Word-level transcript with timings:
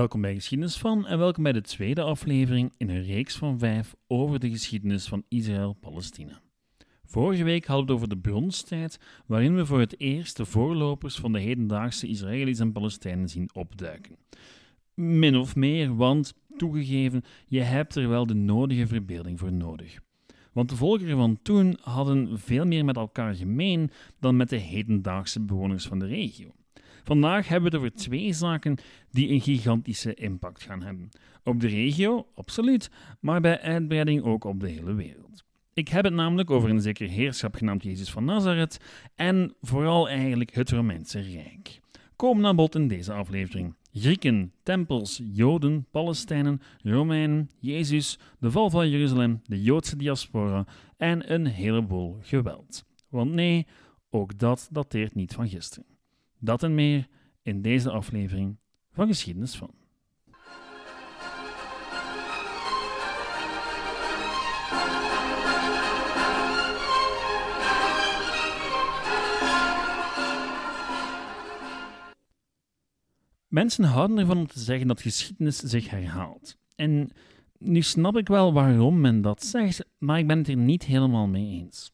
Welkom 0.00 0.20
bij 0.20 0.34
Geschiedenis 0.34 0.78
van 0.78 1.06
en 1.06 1.18
welkom 1.18 1.42
bij 1.42 1.52
de 1.52 1.60
tweede 1.60 2.02
aflevering 2.02 2.72
in 2.76 2.88
een 2.88 3.02
reeks 3.02 3.36
van 3.36 3.58
vijf 3.58 3.94
over 4.06 4.40
de 4.40 4.50
geschiedenis 4.50 5.08
van 5.08 5.24
Israël-Palestina. 5.28 6.40
Vorige 7.04 7.44
week 7.44 7.66
hadden 7.66 7.86
we 7.86 7.92
het 7.92 8.00
over 8.00 8.08
de 8.08 8.30
bronstijd, 8.30 9.00
waarin 9.26 9.56
we 9.56 9.66
voor 9.66 9.80
het 9.80 10.00
eerst 10.00 10.36
de 10.36 10.44
voorlopers 10.44 11.16
van 11.16 11.32
de 11.32 11.40
hedendaagse 11.40 12.06
Israëli's 12.06 12.58
en 12.58 12.72
Palestijnen 12.72 13.28
zien 13.28 13.50
opduiken. 13.52 14.16
Min 14.94 15.36
of 15.36 15.56
meer, 15.56 15.96
want 15.96 16.34
toegegeven, 16.56 17.22
je 17.46 17.60
hebt 17.60 17.94
er 17.94 18.08
wel 18.08 18.26
de 18.26 18.34
nodige 18.34 18.86
verbeelding 18.86 19.38
voor 19.38 19.52
nodig. 19.52 19.98
Want 20.52 20.68
de 20.68 20.76
volkeren 20.76 21.16
van 21.16 21.38
toen 21.42 21.78
hadden 21.80 22.38
veel 22.38 22.64
meer 22.64 22.84
met 22.84 22.96
elkaar 22.96 23.34
gemeen 23.34 23.90
dan 24.20 24.36
met 24.36 24.48
de 24.48 24.56
hedendaagse 24.56 25.40
bewoners 25.40 25.86
van 25.86 25.98
de 25.98 26.06
regio. 26.06 26.54
Vandaag 27.04 27.48
hebben 27.48 27.70
we 27.70 27.76
het 27.76 27.86
over 27.86 28.02
twee 28.02 28.32
zaken 28.32 28.78
die 29.10 29.30
een 29.30 29.40
gigantische 29.40 30.14
impact 30.14 30.62
gaan 30.62 30.82
hebben. 30.82 31.08
Op 31.44 31.60
de 31.60 31.68
regio, 31.68 32.26
absoluut, 32.34 32.90
maar 33.20 33.40
bij 33.40 33.60
uitbreiding 33.60 34.22
ook 34.22 34.44
op 34.44 34.60
de 34.60 34.68
hele 34.68 34.94
wereld. 34.94 35.44
Ik 35.74 35.88
heb 35.88 36.04
het 36.04 36.14
namelijk 36.14 36.50
over 36.50 36.70
een 36.70 36.80
zeker 36.80 37.08
heerschap 37.08 37.54
genaamd 37.54 37.82
Jezus 37.82 38.10
van 38.10 38.24
Nazareth 38.24 38.80
en 39.14 39.54
vooral 39.60 40.08
eigenlijk 40.08 40.54
het 40.54 40.70
Romeinse 40.70 41.20
Rijk. 41.20 41.80
Kom 42.16 42.40
naar 42.40 42.54
bod 42.54 42.74
in 42.74 42.88
deze 42.88 43.12
aflevering. 43.12 43.74
Grieken, 43.92 44.52
tempels, 44.62 45.20
Joden, 45.32 45.86
Palestijnen, 45.90 46.60
Romeinen, 46.82 47.50
Jezus, 47.58 48.18
de 48.38 48.50
val 48.50 48.70
van 48.70 48.90
Jeruzalem, 48.90 49.40
de 49.44 49.62
Joodse 49.62 49.96
diaspora 49.96 50.66
en 50.96 51.32
een 51.32 51.46
heleboel 51.46 52.18
geweld. 52.20 52.84
Want 53.08 53.32
nee, 53.32 53.66
ook 54.10 54.38
dat 54.38 54.68
dateert 54.70 55.14
niet 55.14 55.32
van 55.32 55.48
gisteren. 55.48 55.89
Dat 56.40 56.62
en 56.62 56.74
meer 56.74 57.08
in 57.42 57.62
deze 57.62 57.90
aflevering 57.90 58.56
van 58.92 59.06
Geschiedenis 59.06 59.56
van. 59.56 59.70
Mensen 73.48 73.84
houden 73.84 74.18
ervan 74.18 74.38
om 74.38 74.46
te 74.46 74.60
zeggen 74.60 74.86
dat 74.86 75.00
geschiedenis 75.00 75.56
zich 75.56 75.90
herhaalt. 75.90 76.56
En 76.74 77.10
nu 77.58 77.82
snap 77.82 78.16
ik 78.16 78.28
wel 78.28 78.52
waarom 78.52 79.00
men 79.00 79.20
dat 79.22 79.44
zegt, 79.44 79.84
maar 79.98 80.18
ik 80.18 80.26
ben 80.26 80.38
het 80.38 80.48
er 80.48 80.56
niet 80.56 80.84
helemaal 80.84 81.26
mee 81.26 81.60
eens. 81.60 81.92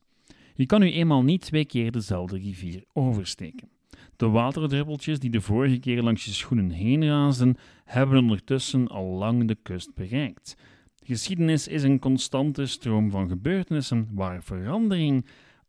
Je 0.55 0.67
kan 0.67 0.81
nu 0.81 0.93
eenmaal 0.93 1.23
niet 1.23 1.41
twee 1.41 1.65
keer 1.65 1.93
dezelfde 1.93 2.39
rivier 2.39 2.85
oversteken. 2.93 3.76
De 4.17 4.29
waterdruppeltjes 4.29 5.19
die 5.19 5.31
de 5.31 5.41
vorige 5.41 5.79
keer 5.79 6.03
langs 6.03 6.25
je 6.25 6.33
schoenen 6.33 6.71
heen 6.71 7.07
raasden, 7.07 7.57
hebben 7.85 8.19
ondertussen 8.19 8.89
al 8.89 9.05
lang 9.05 9.49
de 9.49 9.57
kust 9.63 9.95
bereikt. 9.95 10.57
Geschiedenis 11.05 11.69
is 11.69 11.83
een 11.83 11.99
constante 11.99 12.67
stroom 12.67 13.11
van 13.11 13.29
gebeurtenissen 13.29 14.09
waar 14.13 14.43
verandering 14.43 15.27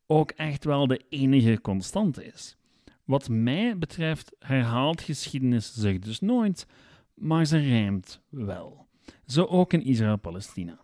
ook 0.08 0.32
echt 0.32 0.64
wel 0.64 0.88
de 0.88 1.02
enige 1.10 1.62
constante 1.62 2.26
is. 2.26 2.58
Wat 3.06 3.30
mij 3.30 3.78
betreft 3.78 4.36
herhaalt 4.40 5.02
geschiedenis 5.02 5.74
zich 5.74 6.00
dus 6.00 6.20
nooit, 6.20 6.68
maar 7.14 7.46
ze 7.46 7.58
rijmt 7.58 8.22
wel. 8.30 8.88
Zo 9.26 9.44
ook 9.44 9.74
in 9.74 9.84
Israël-Palestina 9.84 10.80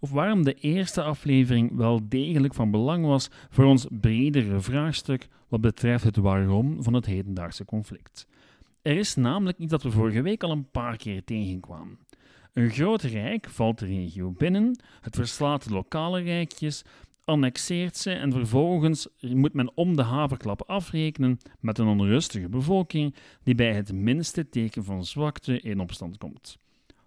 of 0.00 0.10
waarom 0.10 0.44
de 0.44 0.54
eerste 0.54 1.02
aflevering 1.02 1.76
wel 1.76 2.00
degelijk 2.08 2.54
van 2.54 2.70
belang 2.70 3.06
was 3.06 3.28
voor 3.50 3.64
ons 3.64 3.86
bredere 3.90 4.60
vraagstuk 4.60 5.28
wat 5.48 5.60
betreft 5.60 6.04
het 6.04 6.16
waarom 6.16 6.82
van 6.82 6.92
het 6.92 7.06
hedendaagse 7.06 7.64
conflict. 7.64 8.26
Er 8.82 8.96
is 8.96 9.14
namelijk 9.14 9.58
iets 9.58 9.70
dat 9.70 9.82
we 9.82 9.90
vorige 9.90 10.22
week 10.22 10.42
al 10.42 10.50
een 10.50 10.70
paar 10.70 10.96
keer 10.96 11.24
tegenkwamen. 11.24 11.98
Een 12.52 12.70
groot 12.70 13.02
rijk 13.02 13.48
valt 13.48 13.78
de 13.78 13.86
regio 13.86 14.30
binnen, 14.30 14.78
het 15.00 15.16
verslaat 15.16 15.64
de 15.64 15.74
lokale 15.74 16.20
rijkjes, 16.20 16.82
annexeert 17.24 17.96
ze 17.96 18.10
en 18.10 18.32
vervolgens 18.32 19.08
moet 19.20 19.52
men 19.52 19.70
om 19.74 19.96
de 19.96 20.02
haverklap 20.02 20.62
afrekenen 20.66 21.38
met 21.60 21.78
een 21.78 21.86
onrustige 21.86 22.48
bevolking 22.48 23.14
die 23.42 23.54
bij 23.54 23.72
het 23.72 23.92
minste 23.92 24.48
teken 24.48 24.84
van 24.84 25.04
zwakte 25.04 25.60
in 25.60 25.80
opstand 25.80 26.18
komt 26.18 26.58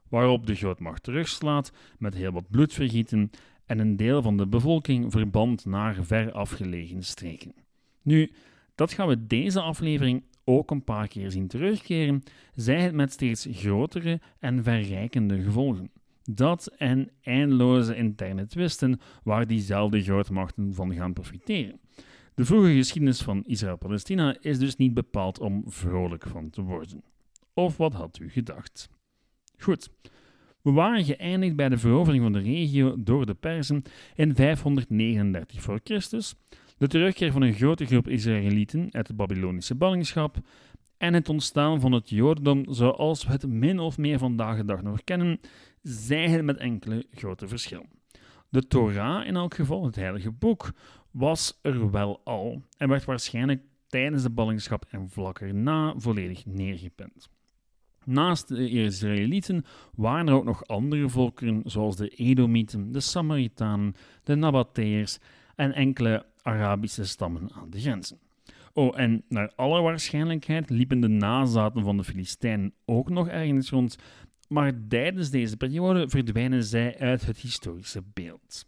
waarop 0.10 0.48
de 0.48 0.56
grootmacht 0.56 1.04
terugslaat 1.04 1.72
met 1.98 2.14
heel 2.14 2.32
wat 2.32 2.50
bloedvergieten 2.50 3.32
en 3.66 3.80
een 3.80 3.96
deel 3.96 4.22
van 4.22 4.38
de 4.38 4.48
bevolking 4.48 5.12
verband 5.12 5.66
naar 5.66 6.04
ver 6.04 6.32
afgelegen 6.32 7.04
streken. 7.04 7.54
Nu, 8.02 8.32
dat 8.76 8.94
gaan 8.94 9.08
we 9.08 9.28
deze 9.28 9.62
aflevering 9.62 10.24
ook 10.44 10.72
een 10.72 10.84
paar 10.84 11.08
keer 11.08 11.32
zien 11.32 11.48
terugkeren, 11.48 12.24
zij 12.56 12.82
het 12.82 12.94
met 12.94 13.12
steeds 13.12 13.48
grotere 13.52 14.20
en 14.40 14.64
verrijkende 14.64 15.42
gevolgen. 15.42 15.92
Dat 16.24 16.68
en 16.78 17.10
eindeloze 17.22 17.96
interne 17.96 18.48
twisten 18.48 19.00
waar 19.24 19.48
diezelfde 19.48 20.04
grootmachten 20.04 20.74
van 20.74 20.94
gaan 20.94 21.14
profiteren. 21.14 21.80
De 22.36 22.46
vroege 22.46 22.74
geschiedenis 22.74 23.22
van 23.22 23.44
Israël-Palestina 23.46 24.38
is 24.40 24.60
dus 24.60 24.76
niet 24.76 24.94
bepaald 24.94 25.40
om 25.40 25.64
vrolijk 25.66 26.28
van 26.28 26.50
te 26.50 26.62
worden. 26.62 27.04
Of 27.54 27.78
wat 27.78 27.94
had 27.94 28.20
u 28.20 28.30
gedacht? 28.30 28.90
Goed, 29.58 29.90
we 30.62 30.72
waren 30.72 31.04
geëindigd 31.06 31.56
bij 31.56 31.70
de 31.70 31.78
verovering 31.78 32.24
van 32.24 32.34
de 32.34 32.40
regio 32.40 32.96
door 33.00 33.26
de 33.26 33.34
Perzen 33.34 33.84
in 34.16 34.36
539 34.36 35.62
voor 35.62 35.80
Christus, 35.84 36.36
de 36.78 36.88
terugkeer 36.88 37.32
van 37.32 37.42
een 37.42 37.54
grote 37.54 37.86
groep 37.86 38.08
Israëlieten 38.08 38.88
uit 38.92 39.08
de 39.08 39.14
Babylonische 39.14 39.76
ballingschap 39.76 40.38
en 40.98 41.14
het 41.14 41.30
ontstaan 41.30 41.80
van 41.80 41.92
het 41.92 42.10
Jodendom 42.10 42.66
zoals 42.70 43.26
we 43.26 43.32
het 43.32 43.48
min 43.48 43.80
of 43.80 43.98
meer 43.98 44.18
vandaag 44.18 44.58
de 44.58 44.66
dag 44.66 44.82
nog 44.82 45.04
kennen, 45.04 45.40
zij 45.82 46.30
het 46.30 46.44
met 46.44 46.58
enkele 46.58 47.06
grote 47.12 47.48
verschillen. 47.48 47.90
De 48.50 48.68
Torah, 48.68 49.28
in 49.28 49.36
elk 49.36 49.54
geval, 49.54 49.86
het 49.86 49.96
heilige 49.96 50.32
boek, 50.32 50.72
was 51.12 51.60
er 51.62 51.92
wel 51.92 52.22
al 52.24 52.62
en 52.78 52.90
werd 52.90 53.06
waarschijnlijk 53.06 53.62
tijdens 53.88 54.24
de 54.24 54.30
ballingschap 54.30 54.86
en 54.90 55.10
vlak 55.10 55.40
erna 55.40 55.94
volledig 55.98 56.46
neergepend. 56.46 57.30
Naast 58.08 58.48
de 58.48 58.70
Israëlieten 58.70 59.66
waren 59.96 60.28
er 60.28 60.34
ook 60.34 60.44
nog 60.44 60.68
andere 60.68 61.10
volkeren, 61.10 61.62
zoals 61.66 61.96
de 61.96 62.08
Edomieten, 62.08 62.92
de 62.92 63.00
Samaritanen, 63.00 63.96
de 64.24 64.36
Nabateërs 64.36 65.18
en 65.56 65.74
enkele 65.74 66.26
Arabische 66.42 67.06
stammen 67.06 67.50
aan 67.54 67.70
de 67.70 67.80
grenzen. 67.80 68.20
Oh, 68.74 69.00
en 69.00 69.24
naar 69.30 69.52
alle 69.56 69.82
waarschijnlijkheid 69.82 70.70
liepen 70.70 71.00
de 71.00 71.08
nazaten 71.08 71.84
van 71.84 71.98
de 71.98 72.04
Filistijnen 72.04 72.74
ook 72.86 73.10
nog 73.10 73.28
ergens 73.28 73.70
rond, 73.70 73.98
maar 74.48 74.74
tijdens 74.88 75.30
deze 75.30 75.58
periode 75.58 76.10
verdwijnen 76.10 76.64
zij 76.64 77.00
uit 77.00 77.26
het 77.26 77.38
historische 77.38 78.04
beeld. 78.14 78.66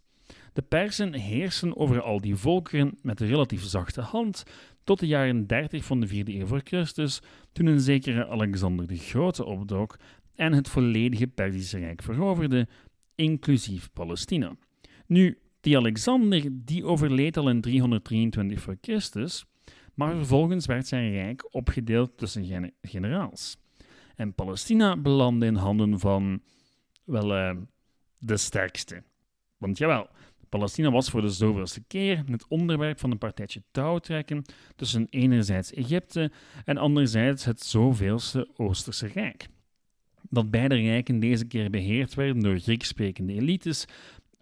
De 0.52 0.62
Persen 0.62 1.12
heersen 1.12 1.76
over 1.76 2.02
al 2.02 2.20
die 2.20 2.36
volkeren 2.36 2.98
met 3.02 3.20
relatief 3.20 3.62
zachte 3.62 4.00
hand, 4.00 4.44
tot 4.84 4.98
de 4.98 5.06
jaren 5.06 5.46
30 5.46 5.84
van 5.84 6.00
de 6.00 6.08
4e 6.08 6.24
eeuw 6.24 6.46
voor 6.46 6.60
Christus, 6.64 7.20
toen 7.52 7.66
een 7.66 7.80
zekere 7.80 8.28
Alexander 8.28 8.86
de 8.86 8.96
Grote 8.96 9.44
opdook 9.44 9.96
en 10.34 10.52
het 10.52 10.68
volledige 10.68 11.26
Perzische 11.26 11.78
Rijk 11.78 12.02
veroverde, 12.02 12.68
inclusief 13.14 13.92
Palestina. 13.92 14.56
Nu, 15.06 15.38
die 15.60 15.76
Alexander 15.76 16.48
die 16.52 16.84
overleed 16.84 17.36
al 17.36 17.48
in 17.48 17.60
323 17.60 18.60
voor 18.60 18.76
Christus, 18.80 19.44
maar 19.94 20.16
vervolgens 20.16 20.66
werd 20.66 20.86
zijn 20.86 21.12
rijk 21.12 21.54
opgedeeld 21.54 22.16
tussen 22.16 22.72
generaals. 22.82 23.56
En 24.14 24.34
Palestina 24.34 24.96
belandde 24.96 25.46
in 25.46 25.54
handen 25.54 25.98
van, 25.98 26.42
wel, 27.04 27.36
uh, 27.36 27.56
de 28.18 28.36
sterkste. 28.36 29.02
Want 29.56 29.78
jawel, 29.78 30.08
Palestina 30.50 30.90
was 30.90 31.10
voor 31.10 31.20
de 31.20 31.30
zoveelste 31.30 31.82
keer 31.86 32.22
het 32.30 32.46
onderwerp 32.48 32.98
van 32.98 33.10
een 33.10 33.18
partijtje 33.18 33.62
touwtrekken 33.70 34.44
tussen 34.76 35.06
enerzijds 35.10 35.72
Egypte 35.72 36.30
en 36.64 36.76
anderzijds 36.76 37.44
het 37.44 37.60
zoveelste 37.60 38.48
Oosterse 38.56 39.06
Rijk. 39.06 39.48
Dat 40.30 40.50
beide 40.50 40.74
rijken 40.74 41.20
deze 41.20 41.44
keer 41.44 41.70
beheerd 41.70 42.14
werden 42.14 42.42
door 42.42 42.58
Grieks 42.58 42.88
sprekende 42.88 43.32
elites, 43.32 43.84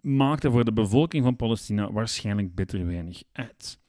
maakte 0.01 0.51
voor 0.51 0.65
de 0.65 0.73
bevolking 0.73 1.23
van 1.23 1.35
Palestina 1.35 1.91
waarschijnlijk 1.91 2.55
bitter 2.55 2.85
weinig 2.85 3.23
uit. 3.31 3.79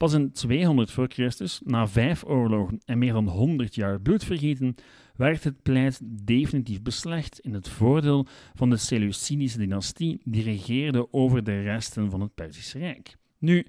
Pas 0.00 0.12
in 0.12 0.32
200 0.32 0.90
voor 0.90 1.08
Christus, 1.08 1.60
na 1.64 1.88
vijf 1.88 2.24
oorlogen 2.24 2.80
en 2.84 2.98
meer 2.98 3.12
dan 3.12 3.28
100 3.28 3.74
jaar 3.74 4.00
bloedvergieten, 4.00 4.74
werd 5.16 5.44
het 5.44 5.62
pleit 5.62 6.00
definitief 6.24 6.82
beslecht 6.82 7.38
in 7.38 7.54
het 7.54 7.68
voordeel 7.68 8.26
van 8.54 8.70
de 8.70 8.76
Seleucidische 8.76 9.58
dynastie 9.58 10.20
die 10.24 10.42
regeerde 10.42 11.12
over 11.12 11.44
de 11.44 11.62
resten 11.62 12.10
van 12.10 12.20
het 12.20 12.34
Perzische 12.34 12.78
Rijk. 12.78 13.16
Nu, 13.38 13.66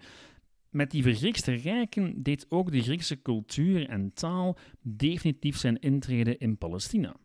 met 0.70 0.92
die 0.92 1.04
vergriekste 1.04 1.52
rijken 1.52 2.24
deed 2.24 2.46
ook 2.50 2.72
de 2.72 2.82
Griekse 2.82 3.22
cultuur 3.22 3.90
en 3.90 4.14
taal 4.14 4.58
definitief 4.82 5.58
zijn 5.58 5.80
intrede 5.80 6.38
in 6.38 6.58
Palestina. 6.58 7.16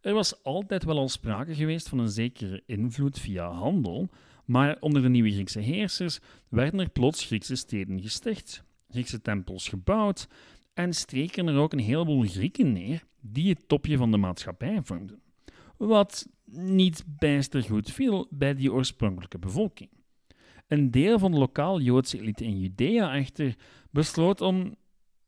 Er 0.00 0.14
was 0.14 0.42
altijd 0.42 0.84
wel 0.84 0.98
al 0.98 1.08
sprake 1.08 1.54
geweest 1.54 1.88
van 1.88 1.98
een 1.98 2.10
zekere 2.10 2.62
invloed 2.66 3.18
via 3.18 3.50
handel, 3.50 4.10
maar 4.50 4.76
onder 4.80 5.02
de 5.02 5.08
nieuwe 5.08 5.30
Griekse 5.30 5.60
heersers 5.60 6.18
werden 6.48 6.80
er 6.80 6.90
plots 6.90 7.24
Griekse 7.24 7.56
steden 7.56 8.02
gesticht, 8.02 8.64
Griekse 8.88 9.20
tempels 9.20 9.68
gebouwd 9.68 10.28
en 10.74 10.92
streken 10.92 11.48
er 11.48 11.56
ook 11.56 11.72
een 11.72 11.78
heleboel 11.78 12.22
Grieken 12.22 12.72
neer 12.72 13.04
die 13.20 13.48
het 13.48 13.68
topje 13.68 13.96
van 13.96 14.10
de 14.10 14.16
maatschappij 14.16 14.80
vormden. 14.82 15.20
Wat 15.76 16.28
niet 16.44 17.04
bijster 17.06 17.62
goed 17.62 17.90
viel 17.90 18.26
bij 18.30 18.54
die 18.54 18.72
oorspronkelijke 18.72 19.38
bevolking. 19.38 19.90
Een 20.68 20.90
deel 20.90 21.18
van 21.18 21.32
de 21.32 21.38
lokaal 21.38 21.80
Joodse 21.80 22.18
elite 22.18 22.44
in 22.44 22.60
Judea 22.60 23.14
echter 23.14 23.56
besloot 23.90 24.40
om 24.40 24.74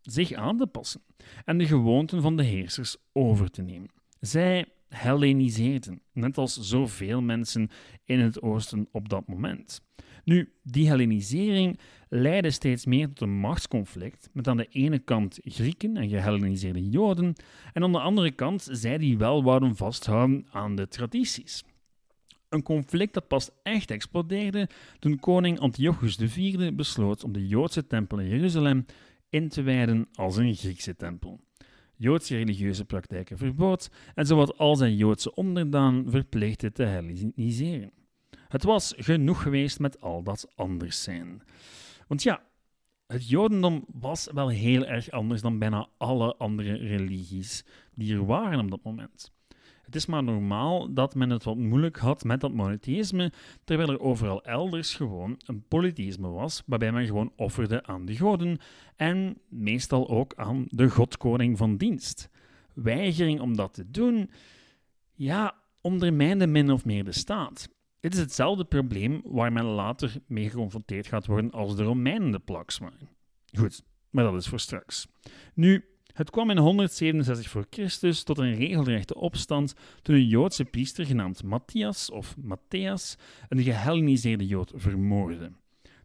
zich 0.01 0.33
aan 0.33 0.57
te 0.57 0.67
passen 0.67 1.03
en 1.45 1.59
de 1.59 1.67
gewoonten 1.67 2.23
van 2.23 2.37
de 2.37 2.45
heersers 2.45 2.97
over 3.13 3.51
te 3.51 3.63
nemen. 3.63 3.91
Zij 4.21 4.67
Helleniseerden, 4.95 6.03
net 6.13 6.39
als 6.39 6.59
zoveel 6.61 7.23
mensen 7.23 7.71
in 8.05 8.21
het 8.21 8.43
oosten 8.43 8.89
op 8.93 9.09
dat 9.09 9.27
moment. 9.27 9.81
Nu, 10.25 10.53
die 10.63 10.89
Hellenisering 10.89 11.79
leidde 12.09 12.51
steeds 12.51 12.87
meer 12.87 13.09
tot 13.09 13.21
een 13.21 13.39
machtsconflict 13.39 14.29
met 14.33 14.49
aan 14.49 14.57
de 14.57 14.67
ene 14.71 14.99
kant 14.99 15.39
Grieken 15.43 15.97
en 15.97 16.09
gehelleniseerde 16.09 16.89
Joden 16.89 17.35
en 17.73 17.83
aan 17.83 17.93
de 17.93 18.01
andere 18.01 18.31
kant 18.31 18.69
zij 18.71 18.99
die 18.99 19.19
wel 19.19 19.43
wouden 19.43 19.77
vasthouden 19.77 20.47
aan 20.51 20.77
de 20.77 20.89
tradities. 20.89 21.65
Een 22.49 22.63
conflict 22.63 23.15
dat 23.15 23.29
pas 23.29 23.51
echt 23.63 23.91
explodeerde 23.91 24.69
toen 24.99 25.19
koning 25.19 25.59
Antiochus 25.59 26.19
IV 26.19 26.73
besloot 26.75 27.25
om 27.25 27.33
de 27.33 27.47
Joodse 27.47 27.87
tempel 27.87 28.19
in 28.19 28.29
Jeruzalem 28.29 28.87
in 29.29 29.49
te 29.49 29.63
wijden 29.63 30.09
als 30.15 30.37
een 30.37 30.55
Griekse 30.55 30.97
tempel. 30.97 31.41
Joodse 32.03 32.37
religieuze 32.37 32.85
praktijken 32.85 33.39
verbood 33.39 33.91
en 34.15 34.27
zowat 34.27 34.59
al 34.59 34.77
zijn 34.77 34.97
Joodse 34.97 35.35
onderdaan 35.35 36.05
verplichtte 36.09 36.73
te 36.73 36.83
helleniseren. 36.83 37.93
Het 38.49 38.63
was 38.63 38.95
genoeg 38.97 39.43
geweest 39.43 39.79
met 39.79 40.01
al 40.01 40.23
dat 40.23 40.53
anders 40.55 41.03
zijn. 41.03 41.43
Want 42.07 42.23
ja, 42.23 42.43
het 43.07 43.29
Jodendom 43.29 43.85
was 43.89 44.29
wel 44.35 44.49
heel 44.49 44.87
erg 44.87 45.11
anders 45.11 45.41
dan 45.41 45.59
bijna 45.59 45.89
alle 45.99 46.37
andere 46.37 46.77
religies 46.77 47.65
die 47.95 48.15
er 48.15 48.27
waren 48.27 48.61
op 48.61 48.71
dat 48.71 48.83
moment. 48.83 49.33
Het 49.93 50.01
is 50.01 50.07
maar 50.07 50.25
normaal 50.25 50.93
dat 50.95 51.15
men 51.15 51.31
het 51.31 51.45
wat 51.45 51.57
moeilijk 51.57 51.97
had 51.97 52.25
met 52.25 52.41
dat 52.41 52.53
monotheïsme, 52.53 53.33
terwijl 53.65 53.89
er 53.89 54.01
overal 54.01 54.45
elders 54.45 54.95
gewoon 54.95 55.41
een 55.47 55.63
polytheïsme 55.69 56.29
was, 56.29 56.63
waarbij 56.67 56.93
men 56.93 57.07
gewoon 57.07 57.33
offerde 57.37 57.85
aan 57.85 58.05
de 58.05 58.17
goden 58.17 58.59
en 58.97 59.39
meestal 59.49 60.09
ook 60.09 60.35
aan 60.37 60.65
de 60.69 60.91
godkoning 60.91 61.59
van 61.59 61.77
dienst. 61.77 62.29
Weigering 62.75 63.41
om 63.41 63.57
dat 63.57 63.75
te 63.75 63.91
doen, 63.91 64.31
ja, 65.15 65.55
ondermijnde 65.81 66.47
min 66.47 66.71
of 66.71 66.85
meer 66.85 67.05
de 67.05 67.13
staat. 67.13 67.69
Dit 68.01 68.15
is 68.15 68.21
hetzelfde 68.21 68.65
probleem 68.65 69.21
waar 69.25 69.53
men 69.53 69.65
later 69.65 70.15
mee 70.27 70.51
geconfronteerd 70.51 71.07
gaat 71.07 71.27
worden 71.27 71.51
als 71.51 71.77
de 71.77 71.83
Romeinen 71.83 72.31
de 72.31 72.39
plaks 72.39 72.79
waren. 72.79 73.09
Goed, 73.59 73.83
maar 74.11 74.25
dat 74.25 74.35
is 74.35 74.49
voor 74.49 74.61
straks. 74.61 75.09
Nu, 75.55 75.85
het 76.13 76.31
kwam 76.31 76.51
in 76.51 76.59
167 76.59 77.51
voor 77.51 77.67
Christus 77.71 78.23
tot 78.23 78.39
een 78.39 78.55
regelrechte 78.55 79.15
opstand 79.15 79.75
toen 80.03 80.15
een 80.15 80.27
Joodse 80.27 80.65
priester 80.65 81.07
genaamd 81.07 81.43
Matthias 81.43 82.11
of 82.11 82.37
Matthias 82.37 83.17
een 83.49 83.63
gehelleniseerde 83.63 84.47
Jood 84.47 84.73
vermoordde. 84.75 85.53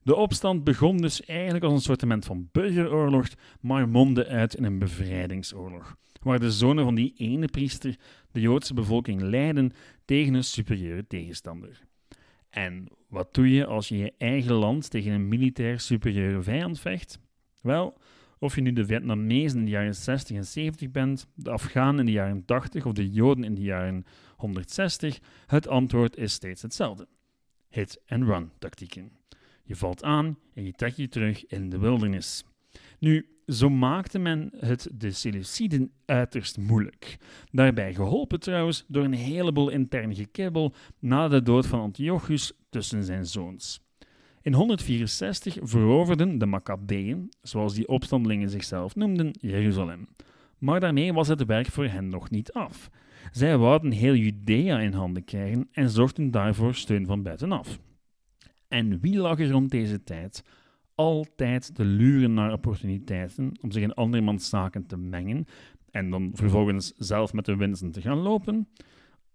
De 0.03 0.15
opstand 0.15 0.63
begon 0.63 0.97
dus 0.97 1.25
eigenlijk 1.25 1.63
als 1.63 1.73
een 1.73 1.97
soort 1.97 2.25
van 2.25 2.49
burgeroorlog, 2.51 3.27
maar 3.61 3.89
mondde 3.89 4.27
uit 4.27 4.53
in 4.53 4.63
een 4.63 4.79
bevrijdingsoorlog, 4.79 5.95
waar 6.21 6.39
de 6.39 6.51
zonen 6.51 6.83
van 6.83 6.95
die 6.95 7.13
ene 7.17 7.47
priester 7.47 7.95
de 8.31 8.39
Joodse 8.39 8.73
bevolking 8.73 9.21
leidden 9.21 9.71
tegen 10.05 10.33
een 10.33 10.43
superieure 10.43 11.07
tegenstander. 11.07 11.79
En 12.49 12.87
wat 13.07 13.33
doe 13.33 13.51
je 13.51 13.65
als 13.65 13.87
je 13.87 13.97
je 13.97 14.13
eigen 14.17 14.53
land 14.53 14.89
tegen 14.89 15.11
een 15.11 15.27
militair 15.27 15.79
superieure 15.79 16.41
vijand 16.41 16.79
vecht? 16.79 17.19
Wel, 17.61 17.97
of 18.39 18.55
je 18.55 18.61
nu 18.61 18.73
de 18.73 18.85
Vietnamezen 18.85 19.59
in 19.59 19.65
de 19.65 19.71
jaren 19.71 19.95
60 19.95 20.37
en 20.37 20.45
70 20.45 20.91
bent, 20.91 21.27
de 21.35 21.49
Afghanen 21.49 21.99
in 21.99 22.05
de 22.05 22.11
jaren 22.11 22.45
80 22.45 22.85
of 22.85 22.93
de 22.93 23.09
Joden 23.09 23.43
in 23.43 23.55
de 23.55 23.61
jaren 23.61 24.05
160, 24.35 25.19
het 25.45 25.67
antwoord 25.67 26.17
is 26.17 26.33
steeds 26.33 26.61
hetzelfde. 26.61 27.07
Hit-and-run 27.69 28.51
tactieken. 28.59 29.11
Je 29.63 29.75
valt 29.75 30.03
aan 30.03 30.37
en 30.53 30.63
je 30.63 30.71
trekt 30.71 30.97
je 30.97 31.07
terug 31.07 31.45
in 31.45 31.69
de 31.69 31.77
wildernis. 31.77 32.43
Nu, 32.99 33.37
zo 33.47 33.69
maakte 33.69 34.19
men 34.19 34.51
het 34.57 34.89
de 34.93 35.11
Seleuciden 35.11 35.91
uiterst 36.05 36.57
moeilijk. 36.57 37.17
Daarbij 37.51 37.93
geholpen 37.93 38.39
trouwens 38.39 38.85
door 38.87 39.03
een 39.03 39.13
heleboel 39.13 39.69
intern 39.69 40.15
gekibbel 40.15 40.73
na 40.99 41.27
de 41.27 41.41
dood 41.41 41.67
van 41.67 41.79
Antiochus 41.79 42.53
tussen 42.69 43.03
zijn 43.03 43.25
zoons. 43.25 43.86
In 44.47 44.53
164 44.53 45.57
veroverden 45.61 46.37
de 46.37 46.45
Maccabeën, 46.45 47.29
zoals 47.41 47.73
die 47.73 47.87
opstandelingen 47.87 48.49
zichzelf 48.49 48.95
noemden, 48.95 49.31
Jeruzalem. 49.41 50.07
Maar 50.57 50.79
daarmee 50.79 51.13
was 51.13 51.27
het 51.27 51.45
werk 51.45 51.67
voor 51.67 51.85
hen 51.85 52.09
nog 52.09 52.29
niet 52.29 52.51
af. 52.51 52.89
Zij 53.31 53.57
wouden 53.57 53.91
heel 53.91 54.15
Judea 54.15 54.79
in 54.79 54.93
handen 54.93 55.23
krijgen 55.23 55.67
en 55.71 55.89
zochten 55.89 56.31
daarvoor 56.31 56.75
steun 56.75 57.05
van 57.05 57.23
buitenaf. 57.23 57.79
En 58.67 58.99
wie 58.99 59.17
lag 59.17 59.39
er 59.39 59.49
rond 59.49 59.71
deze 59.71 60.03
tijd 60.03 60.43
altijd 60.95 61.75
te 61.75 61.85
luren 61.85 62.33
naar 62.33 62.53
opportuniteiten 62.53 63.51
om 63.61 63.71
zich 63.71 63.83
in 63.83 63.93
andermans 63.93 64.49
zaken 64.49 64.85
te 64.85 64.97
mengen 64.97 65.45
en 65.91 66.09
dan 66.09 66.31
vervolgens 66.33 66.93
zelf 66.97 67.33
met 67.33 67.45
de 67.45 67.55
winsten 67.55 67.91
te 67.91 68.01
gaan 68.01 68.17
lopen? 68.17 68.67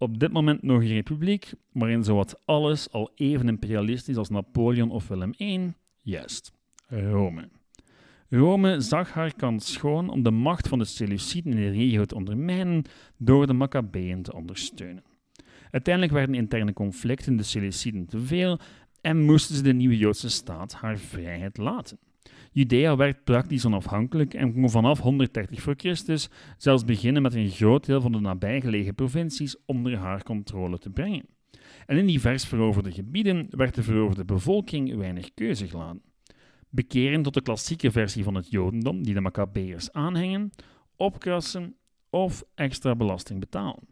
Op 0.02 0.19
dit 0.19 0.32
moment 0.32 0.62
nog 0.62 0.81
een 0.81 0.88
republiek, 0.88 1.52
waarin 1.72 2.04
zowat 2.04 2.43
alles 2.44 2.90
al 2.90 3.10
even 3.14 3.49
imperialistisch 3.49 4.16
als 4.16 4.28
Napoleon 4.28 4.90
of 4.90 5.08
Willem 5.08 5.32
I, 5.38 5.72
juist, 6.00 6.52
Rome. 6.87 7.49
Rome 8.28 8.81
zag 8.81 9.12
haar 9.12 9.34
kans 9.34 9.72
schoon 9.72 10.08
om 10.08 10.22
de 10.22 10.31
macht 10.31 10.69
van 10.69 10.78
de 10.78 10.84
Seleuciden 10.84 11.52
in 11.52 11.58
de 11.58 11.70
regio 11.70 12.04
te 12.04 12.14
ondermijnen 12.14 12.84
door 13.16 13.46
de 13.46 13.52
Maccabeën 13.52 14.22
te 14.22 14.34
ondersteunen. 14.34 15.04
Uiteindelijk 15.70 16.14
werden 16.14 16.34
interne 16.34 16.72
conflicten 16.72 17.37
de 17.37 17.43
Seleuciden 17.43 18.06
te 18.06 18.20
veel 18.20 18.58
en 19.00 19.20
moesten 19.20 19.54
ze 19.56 19.62
de 19.62 19.72
nieuwe 19.72 19.96
Joodse 19.96 20.28
staat 20.28 20.72
haar 20.72 20.99
vrijheid 20.99 21.56
laten. 21.56 21.99
Judea 22.52 22.96
werd 22.96 23.25
praktisch 23.25 23.66
onafhankelijk 23.66 24.34
en 24.34 24.52
kon 24.52 24.70
vanaf 24.70 25.00
130 25.00 25.60
voor 25.60 25.75
Christus 25.76 26.28
zelfs 26.56 26.84
beginnen 26.84 27.22
met 27.22 27.34
een 27.34 27.50
groot 27.50 27.87
deel 27.87 28.00
van 28.00 28.12
de 28.12 28.21
nabijgelegen 28.21 28.94
provincies 28.94 29.56
onder 29.66 29.97
haar 29.97 30.23
controle 30.23 30.78
te 30.78 30.90
brengen. 30.90 31.26
En 31.87 31.97
in 31.97 32.06
die 32.06 32.21
vers 32.21 32.44
veroverde 32.44 32.92
gebieden 32.92 33.47
werd 33.50 33.75
de 33.75 33.82
veroverde 33.82 34.25
bevolking 34.25 34.97
weinig 34.97 35.35
keuze 35.35 35.68
gelaten. 35.68 36.02
Bekeren 36.68 37.23
tot 37.23 37.35
de 37.35 37.42
klassieke 37.42 37.90
versie 37.90 38.25
van 38.25 38.35
het 38.35 38.50
Jodendom 38.50 39.02
die 39.02 39.14
de 39.14 39.21
Maccabeërs 39.21 39.92
aanhengen, 39.92 40.50
opkrassen 40.97 41.76
of 42.11 42.44
extra 42.54 42.94
belasting 42.94 43.40
betalen. 43.40 43.88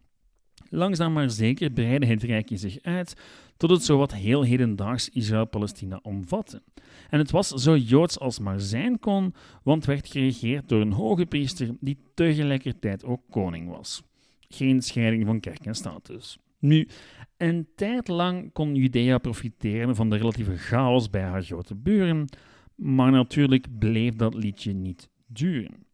Langzaam 0.72 1.12
maar 1.12 1.30
zeker 1.30 1.70
breidde 1.70 2.06
het 2.06 2.22
rijkje 2.22 2.56
zich 2.56 2.78
uit 2.82 3.14
tot 3.56 3.70
het 3.70 3.82
zowat 3.82 4.14
heel 4.14 4.42
hedendaags 4.42 5.08
Israël-Palestina 5.08 6.00
omvatte. 6.02 6.62
En 7.08 7.18
het 7.18 7.30
was 7.30 7.48
zo 7.48 7.76
joods 7.76 8.18
als 8.18 8.38
maar 8.38 8.60
zijn 8.60 8.98
kon, 8.98 9.34
want 9.62 9.84
werd 9.84 10.08
geregeerd 10.08 10.68
door 10.68 10.80
een 10.80 10.92
hoge 10.92 11.26
priester 11.26 11.76
die 11.80 11.98
tegelijkertijd 12.14 13.04
ook 13.04 13.20
koning 13.30 13.68
was. 13.68 14.02
Geen 14.48 14.82
scheiding 14.82 15.26
van 15.26 15.40
kerk 15.40 15.66
en 15.66 15.74
staat 15.74 16.06
dus. 16.06 16.38
Nu, 16.58 16.88
een 17.36 17.68
tijd 17.74 18.08
lang 18.08 18.52
kon 18.52 18.74
Judea 18.74 19.18
profiteren 19.18 19.96
van 19.96 20.10
de 20.10 20.16
relatieve 20.16 20.56
chaos 20.56 21.10
bij 21.10 21.22
haar 21.22 21.42
grote 21.42 21.74
buren, 21.74 22.28
maar 22.74 23.10
natuurlijk 23.10 23.78
bleef 23.78 24.14
dat 24.14 24.34
liedje 24.34 24.72
niet 24.72 25.08
duren. 25.26 25.86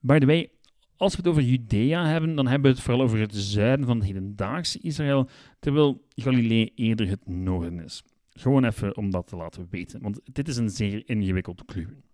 By 0.00 0.18
the 0.18 0.26
way, 0.26 0.50
als 0.96 1.12
we 1.12 1.18
het 1.18 1.28
over 1.30 1.42
Judea 1.42 2.06
hebben, 2.06 2.34
dan 2.34 2.46
hebben 2.46 2.70
we 2.70 2.76
het 2.76 2.84
vooral 2.84 3.02
over 3.02 3.18
het 3.18 3.34
zuiden 3.34 3.86
van 3.86 3.96
het 3.96 4.06
hedendaagse 4.06 4.78
Israël, 4.78 5.28
terwijl 5.58 6.04
Galilee 6.14 6.72
eerder 6.74 7.08
het 7.08 7.28
noorden 7.28 7.80
is. 7.80 8.02
Gewoon 8.30 8.64
even 8.64 8.96
om 8.96 9.10
dat 9.10 9.26
te 9.26 9.36
laten 9.36 9.66
weten, 9.70 10.02
want 10.02 10.20
dit 10.32 10.48
is 10.48 10.56
een 10.56 10.70
zeer 10.70 11.02
ingewikkeld 11.06 11.64
kluwen. 11.64 12.04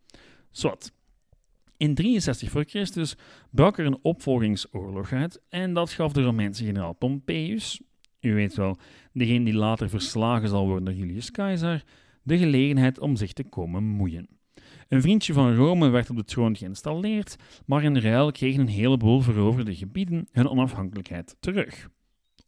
Zwat. 0.50 0.92
In 1.76 1.94
63 1.94 2.50
voor 2.50 2.64
Christus 2.64 3.16
brak 3.50 3.78
er 3.78 3.86
een 3.86 3.98
opvolgingsoorlog 4.02 5.12
uit 5.12 5.40
en 5.48 5.74
dat 5.74 5.90
gaf 5.90 6.12
de 6.12 6.22
Romeinse 6.22 6.64
generaal 6.64 6.92
Pompeius, 6.92 7.80
u 8.20 8.34
weet 8.34 8.54
wel, 8.54 8.78
degene 9.12 9.44
die 9.44 9.54
later 9.54 9.88
verslagen 9.88 10.48
zal 10.48 10.66
worden 10.66 10.84
door 10.84 10.94
Julius 10.94 11.30
Caesar, 11.30 11.82
de 12.22 12.38
gelegenheid 12.38 12.98
om 12.98 13.16
zich 13.16 13.32
te 13.32 13.44
komen 13.44 13.84
moeien. 13.84 14.39
Een 14.90 15.00
vriendje 15.00 15.32
van 15.32 15.54
Rome 15.54 15.88
werd 15.88 16.10
op 16.10 16.16
de 16.16 16.24
troon 16.24 16.56
geïnstalleerd, 16.56 17.36
maar 17.66 17.82
in 17.82 17.98
ruil 17.98 18.32
kregen 18.32 18.60
een 18.60 18.68
heleboel 18.68 19.20
veroverde 19.20 19.74
gebieden 19.74 20.28
hun 20.32 20.48
onafhankelijkheid 20.48 21.36
terug. 21.40 21.88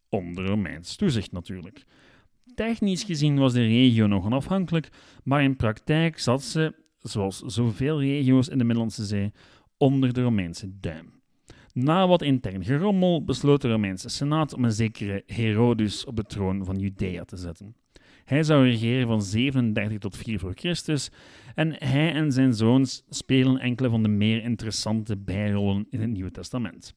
Onder 0.09 0.47
Romeins 0.47 0.97
toezicht 0.97 1.33
natuurlijk. 1.33 1.85
Technisch 2.55 3.05
gezien 3.05 3.39
was 3.39 3.53
de 3.53 3.67
regio 3.67 4.07
nog 4.07 4.25
onafhankelijk, 4.25 4.89
maar 5.25 5.43
in 5.43 5.57
praktijk 5.57 6.19
zat 6.19 6.43
ze, 6.43 6.75
zoals 6.99 7.39
zoveel 7.39 8.01
regio's 8.01 8.49
in 8.49 8.59
de 8.59 8.65
Middellandse 8.65 9.05
Zee, 9.05 9.33
onder 9.77 10.13
de 10.13 10.23
Romeinse 10.23 10.79
duim. 10.81 11.13
Na 11.73 12.09
wat 12.09 12.23
intern 12.23 12.65
gerommel 12.65 13.25
besloot 13.25 13.63
de 13.63 13.71
Romeinse 13.71 14.09
Senaat 14.09 14.55
om 14.55 14.65
een 14.65 14.73
zekere 14.73 15.23
Herodes 15.27 16.05
op 16.05 16.17
de 16.17 16.25
troon 16.25 16.65
van 16.65 16.79
Judea 16.79 17.25
te 17.25 17.37
zetten. 17.37 17.82
Hij 18.25 18.43
zou 18.43 18.65
regeren 18.65 19.07
van 19.07 19.23
37 19.23 19.99
tot 19.99 20.17
4 20.17 20.39
voor 20.39 20.53
Christus 20.55 21.11
en 21.55 21.75
hij 21.79 22.13
en 22.13 22.33
zijn 22.33 22.55
zoons 22.55 23.05
spelen 23.09 23.59
enkele 23.59 23.91
van 23.91 24.03
de 24.03 24.09
meer 24.09 24.43
interessante 24.43 25.17
bijrollen 25.17 25.87
in 25.91 26.01
het 26.01 26.11
Nieuwe 26.11 26.31
Testament. 26.31 26.95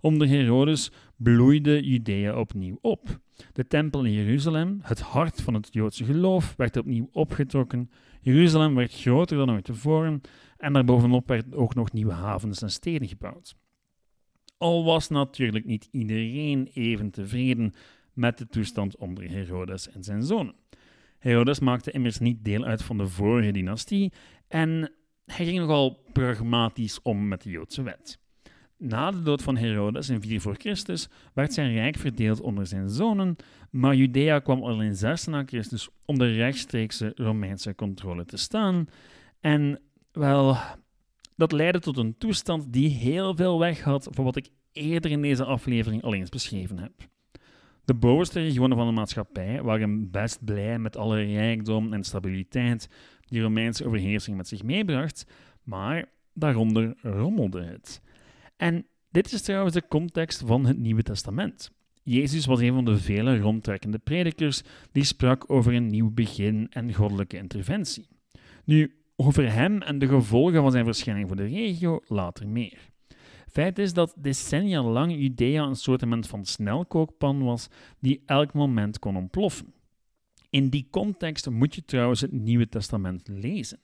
Onder 0.00 0.28
Herodes 0.28 0.92
bloeide 1.16 1.82
Judea 1.82 2.38
opnieuw 2.38 2.78
op. 2.80 3.20
De 3.52 3.66
tempel 3.66 4.04
in 4.04 4.12
Jeruzalem, 4.12 4.78
het 4.82 5.00
hart 5.00 5.42
van 5.42 5.54
het 5.54 5.68
Joodse 5.70 6.04
geloof, 6.04 6.54
werd 6.56 6.76
opnieuw 6.76 7.08
opgetrokken. 7.12 7.90
Jeruzalem 8.20 8.74
werd 8.74 8.94
groter 8.94 9.36
dan 9.36 9.50
ooit 9.50 9.64
tevoren 9.64 10.20
en 10.56 10.72
daarbovenop 10.72 11.28
werden 11.28 11.54
ook 11.54 11.74
nog 11.74 11.92
nieuwe 11.92 12.12
havens 12.12 12.62
en 12.62 12.70
steden 12.70 13.08
gebouwd. 13.08 13.56
Al 14.58 14.84
was 14.84 15.08
natuurlijk 15.08 15.64
niet 15.64 15.88
iedereen 15.90 16.70
even 16.72 17.10
tevreden 17.10 17.72
met 18.12 18.38
de 18.38 18.46
toestand 18.46 18.96
onder 18.96 19.30
Herodes 19.30 19.90
en 19.90 20.04
zijn 20.04 20.22
zonen. 20.22 20.54
Herodes 21.18 21.60
maakte 21.60 21.90
immers 21.90 22.18
niet 22.18 22.44
deel 22.44 22.64
uit 22.64 22.82
van 22.82 22.98
de 22.98 23.08
vorige 23.08 23.50
dynastie 23.50 24.12
en 24.48 24.92
hij 25.24 25.44
ging 25.44 25.58
nogal 25.58 26.02
pragmatisch 26.12 27.02
om 27.02 27.28
met 27.28 27.42
de 27.42 27.50
Joodse 27.50 27.82
wet. 27.82 28.18
Na 28.78 29.10
de 29.10 29.22
dood 29.22 29.42
van 29.42 29.56
Herodes 29.56 30.08
in 30.08 30.20
4 30.20 30.40
voor 30.40 30.54
Christus 30.58 31.08
werd 31.34 31.52
zijn 31.52 31.72
rijk 31.72 31.96
verdeeld 31.96 32.40
onder 32.40 32.66
zijn 32.66 32.88
zonen, 32.88 33.36
maar 33.70 33.94
Judea 33.94 34.38
kwam 34.38 34.62
al 34.62 34.82
in 34.82 34.94
6 34.94 35.26
na 35.26 35.42
Christus 35.46 35.88
onder 36.04 36.34
rechtstreekse 36.34 37.12
Romeinse 37.14 37.74
controle 37.74 38.24
te 38.24 38.36
staan. 38.36 38.86
En 39.40 39.80
wel, 40.12 40.56
dat 41.36 41.52
leidde 41.52 41.80
tot 41.80 41.96
een 41.96 42.18
toestand 42.18 42.72
die 42.72 42.88
heel 42.88 43.36
veel 43.36 43.58
weg 43.58 43.80
had 43.80 44.08
van 44.10 44.24
wat 44.24 44.36
ik 44.36 44.48
eerder 44.72 45.10
in 45.10 45.22
deze 45.22 45.44
aflevering 45.44 46.02
al 46.02 46.14
eens 46.14 46.28
beschreven 46.28 46.78
heb. 46.78 46.92
De 47.86 47.94
bovenste 47.94 48.40
regionen 48.40 48.76
van 48.76 48.86
de 48.86 48.92
maatschappij 48.92 49.62
waren 49.62 50.10
best 50.10 50.44
blij 50.44 50.78
met 50.78 50.96
alle 50.96 51.22
rijkdom 51.22 51.92
en 51.92 52.04
stabiliteit 52.04 52.88
die 53.28 53.42
Romeinse 53.42 53.86
overheersing 53.86 54.36
met 54.36 54.48
zich 54.48 54.62
meebracht, 54.62 55.26
maar 55.62 56.04
daaronder 56.34 56.94
rommelde 57.02 57.62
het. 57.62 58.02
En 58.56 58.86
dit 59.10 59.32
is 59.32 59.42
trouwens 59.42 59.74
de 59.74 59.88
context 59.88 60.42
van 60.46 60.66
het 60.66 60.78
Nieuwe 60.78 61.02
Testament. 61.02 61.70
Jezus 62.02 62.46
was 62.46 62.60
een 62.60 62.72
van 62.72 62.84
de 62.84 62.98
vele 62.98 63.38
rondtrekkende 63.38 63.98
predikers 63.98 64.62
die 64.92 65.04
sprak 65.04 65.50
over 65.50 65.74
een 65.74 65.86
nieuw 65.86 66.10
begin 66.10 66.66
en 66.70 66.94
goddelijke 66.94 67.36
interventie. 67.36 68.08
Nu, 68.64 68.94
over 69.16 69.52
hem 69.52 69.82
en 69.82 69.98
de 69.98 70.08
gevolgen 70.08 70.62
van 70.62 70.70
zijn 70.70 70.84
verschijning 70.84 71.26
voor 71.26 71.36
de 71.36 71.46
regio 71.46 72.00
later 72.06 72.48
meer. 72.48 72.78
Feit 73.56 73.78
is 73.78 73.92
dat 73.92 74.14
decennia 74.16 74.82
lang 74.82 75.12
Judea 75.12 75.64
een 75.64 75.76
soort 75.76 76.04
van 76.20 76.44
snelkookpan 76.44 77.44
was 77.44 77.68
die 78.00 78.22
elk 78.26 78.52
moment 78.52 78.98
kon 78.98 79.16
ontploffen. 79.16 79.74
In 80.50 80.68
die 80.68 80.88
context 80.90 81.50
moet 81.50 81.74
je 81.74 81.84
trouwens 81.84 82.20
het 82.20 82.32
Nieuwe 82.32 82.68
Testament 82.68 83.28
lezen. 83.28 83.78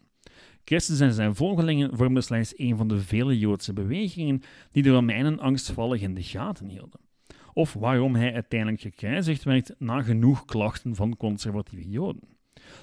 Christus 0.65 1.01
en 1.01 1.13
zijn 1.13 1.35
volgelingen 1.35 1.97
vormden 1.97 2.23
slechts 2.23 2.59
een 2.59 2.77
van 2.77 2.89
de 2.89 3.01
vele 3.01 3.39
Joodse 3.39 3.73
bewegingen 3.73 4.43
die 4.73 4.83
de 4.83 4.91
Romeinen 4.91 5.39
angstvallig 5.39 6.01
in 6.01 6.15
de 6.15 6.23
gaten 6.23 6.69
hielden. 6.69 7.01
Of 7.53 7.73
waarom 7.73 8.15
hij 8.15 8.35
uiteindelijk 8.35 8.81
gekruisigd 8.81 9.43
werd 9.43 9.75
na 9.79 10.03
genoeg 10.03 10.45
klachten 10.45 10.95
van 10.95 11.17
conservatieve 11.17 11.89
Joden. 11.89 12.29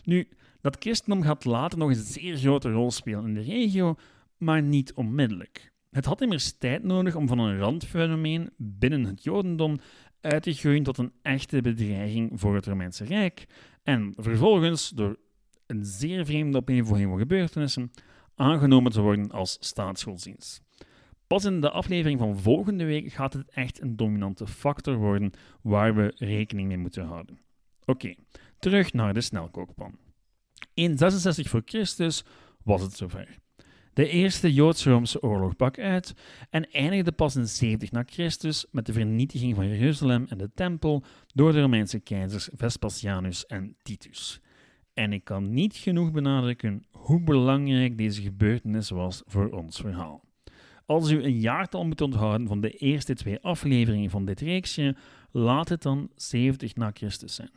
Nu, 0.03 0.27
dat 0.61 0.77
christendom 0.79 1.23
gaat 1.23 1.45
later 1.45 1.77
nog 1.77 1.89
een 1.89 1.95
zeer 1.95 2.37
grote 2.37 2.71
rol 2.71 2.91
spelen 2.91 3.25
in 3.25 3.33
de 3.33 3.41
regio, 3.41 3.95
maar 4.37 4.61
niet 4.61 4.93
onmiddellijk. 4.93 5.71
Het 5.89 6.05
had 6.05 6.21
immers 6.21 6.57
tijd 6.57 6.83
nodig 6.83 7.15
om 7.15 7.27
van 7.27 7.39
een 7.39 7.57
randfenomeen 7.57 8.49
binnen 8.57 9.03
het 9.03 9.23
Jodendom 9.23 9.79
uit 10.21 10.43
te 10.43 10.53
groeien 10.53 10.83
tot 10.83 10.97
een 10.97 11.13
echte 11.21 11.61
bedreiging 11.61 12.39
voor 12.39 12.55
het 12.55 12.65
Romeinse 12.65 13.03
Rijk 13.03 13.45
en 13.83 14.13
vervolgens 14.15 14.89
door 14.89 15.17
een 15.65 15.85
zeer 15.85 16.25
vreemde 16.25 16.57
opeenvolging 16.57 17.09
van 17.09 17.19
gebeurtenissen 17.19 17.91
aangenomen 18.35 18.91
te 18.91 19.01
worden 19.01 19.31
als 19.31 19.57
staatsgodsdienst. 19.59 20.61
Pas 21.27 21.45
in 21.45 21.61
de 21.61 21.69
aflevering 21.69 22.19
van 22.19 22.39
volgende 22.39 22.83
week 22.83 23.11
gaat 23.11 23.33
het 23.33 23.49
echt 23.49 23.81
een 23.81 23.95
dominante 23.95 24.47
factor 24.47 24.95
worden 24.95 25.31
waar 25.61 25.95
we 25.95 26.13
rekening 26.15 26.67
mee 26.67 26.77
moeten 26.77 27.05
houden. 27.05 27.39
Oké, 27.85 28.15
terug 28.59 28.93
naar 28.93 29.13
de 29.13 29.21
snelkookpan. 29.21 29.97
In 30.73 30.97
66 30.97 31.49
voor 31.49 31.61
Christus 31.65 32.23
was 32.63 32.81
het 32.81 32.93
zover. 32.93 33.37
De 33.99 34.09
eerste 34.09 34.53
Joods-Roomse 34.53 35.21
oorlog 35.21 35.55
brak 35.55 35.79
uit 35.79 36.13
en 36.49 36.71
eindigde 36.71 37.11
pas 37.11 37.35
in 37.35 37.47
70 37.47 37.91
na 37.91 38.03
Christus 38.05 38.65
met 38.71 38.85
de 38.85 38.93
vernietiging 38.93 39.55
van 39.55 39.67
Jeruzalem 39.67 40.25
en 40.29 40.37
de 40.37 40.51
tempel 40.53 41.03
door 41.33 41.51
de 41.51 41.61
Romeinse 41.61 41.99
keizers 41.99 42.49
Vespasianus 42.55 43.45
en 43.45 43.75
Titus. 43.81 44.41
En 44.93 45.13
ik 45.13 45.23
kan 45.23 45.53
niet 45.53 45.75
genoeg 45.75 46.11
benadrukken 46.11 46.85
hoe 46.91 47.21
belangrijk 47.21 47.97
deze 47.97 48.21
gebeurtenis 48.21 48.89
was 48.89 49.21
voor 49.25 49.49
ons 49.49 49.79
verhaal. 49.79 50.23
Als 50.85 51.11
u 51.11 51.23
een 51.23 51.39
jaartal 51.39 51.85
moet 51.85 52.01
onthouden 52.01 52.47
van 52.47 52.61
de 52.61 52.71
eerste 52.71 53.13
twee 53.13 53.39
afleveringen 53.39 54.09
van 54.09 54.25
dit 54.25 54.39
reeksje, 54.39 54.95
laat 55.31 55.69
het 55.69 55.81
dan 55.81 56.09
70 56.15 56.75
na 56.75 56.91
Christus 56.93 57.35
zijn. 57.35 57.51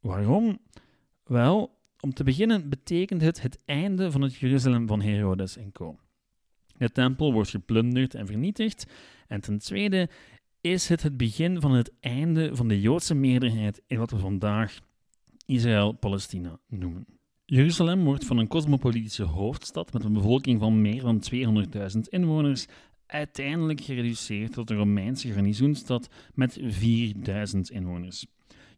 Waarom? 0.00 0.58
Wel, 1.24 1.80
om 2.02 2.14
te 2.14 2.24
beginnen 2.24 2.68
betekent 2.68 3.20
het 3.22 3.42
het 3.42 3.58
einde 3.64 4.10
van 4.10 4.20
het 4.20 4.34
Jeruzalem 4.34 4.86
van 4.86 5.00
Herodes 5.00 5.56
en 5.56 5.72
co. 5.72 5.98
De 6.76 6.90
tempel 6.90 7.32
wordt 7.32 7.50
geplunderd 7.50 8.14
en 8.14 8.26
vernietigd. 8.26 8.86
En 9.26 9.40
ten 9.40 9.58
tweede 9.58 10.08
is 10.60 10.88
het 10.88 11.02
het 11.02 11.16
begin 11.16 11.60
van 11.60 11.72
het 11.72 11.92
einde 12.00 12.56
van 12.56 12.68
de 12.68 12.80
Joodse 12.80 13.14
meerderheid 13.14 13.82
in 13.86 13.98
wat 13.98 14.10
we 14.10 14.18
vandaag 14.18 14.78
Israël-Palestina 15.46 16.58
noemen. 16.68 17.06
Jeruzalem 17.44 18.04
wordt 18.04 18.24
van 18.24 18.38
een 18.38 18.48
cosmopolitische 18.48 19.22
hoofdstad 19.22 19.92
met 19.92 20.04
een 20.04 20.12
bevolking 20.12 20.60
van 20.60 20.80
meer 20.80 21.02
dan 21.02 21.22
200.000 21.94 22.00
inwoners 22.08 22.66
uiteindelijk 23.06 23.80
gereduceerd 23.80 24.52
tot 24.52 24.70
een 24.70 24.76
Romeinse 24.76 25.32
garnizoenstad 25.32 26.08
met 26.34 26.58
4000 26.62 27.70
inwoners. 27.70 28.26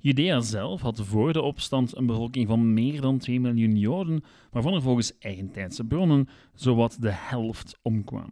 Judea 0.05 0.41
zelf 0.41 0.81
had 0.81 1.01
voor 1.01 1.33
de 1.33 1.43
opstand 1.43 1.97
een 1.97 2.07
bevolking 2.07 2.49
van 2.49 2.75
meer 2.75 3.01
dan 3.01 3.19
2 3.19 3.41
miljoen 3.41 3.79
Joden, 3.79 4.25
waarvan 4.51 4.75
er 4.75 4.83
volgens 4.83 5.19
eigentijdse 5.19 5.85
bronnen 5.85 6.29
zowat 6.55 6.97
de 7.01 7.11
helft 7.11 7.79
omkwam. 7.83 8.31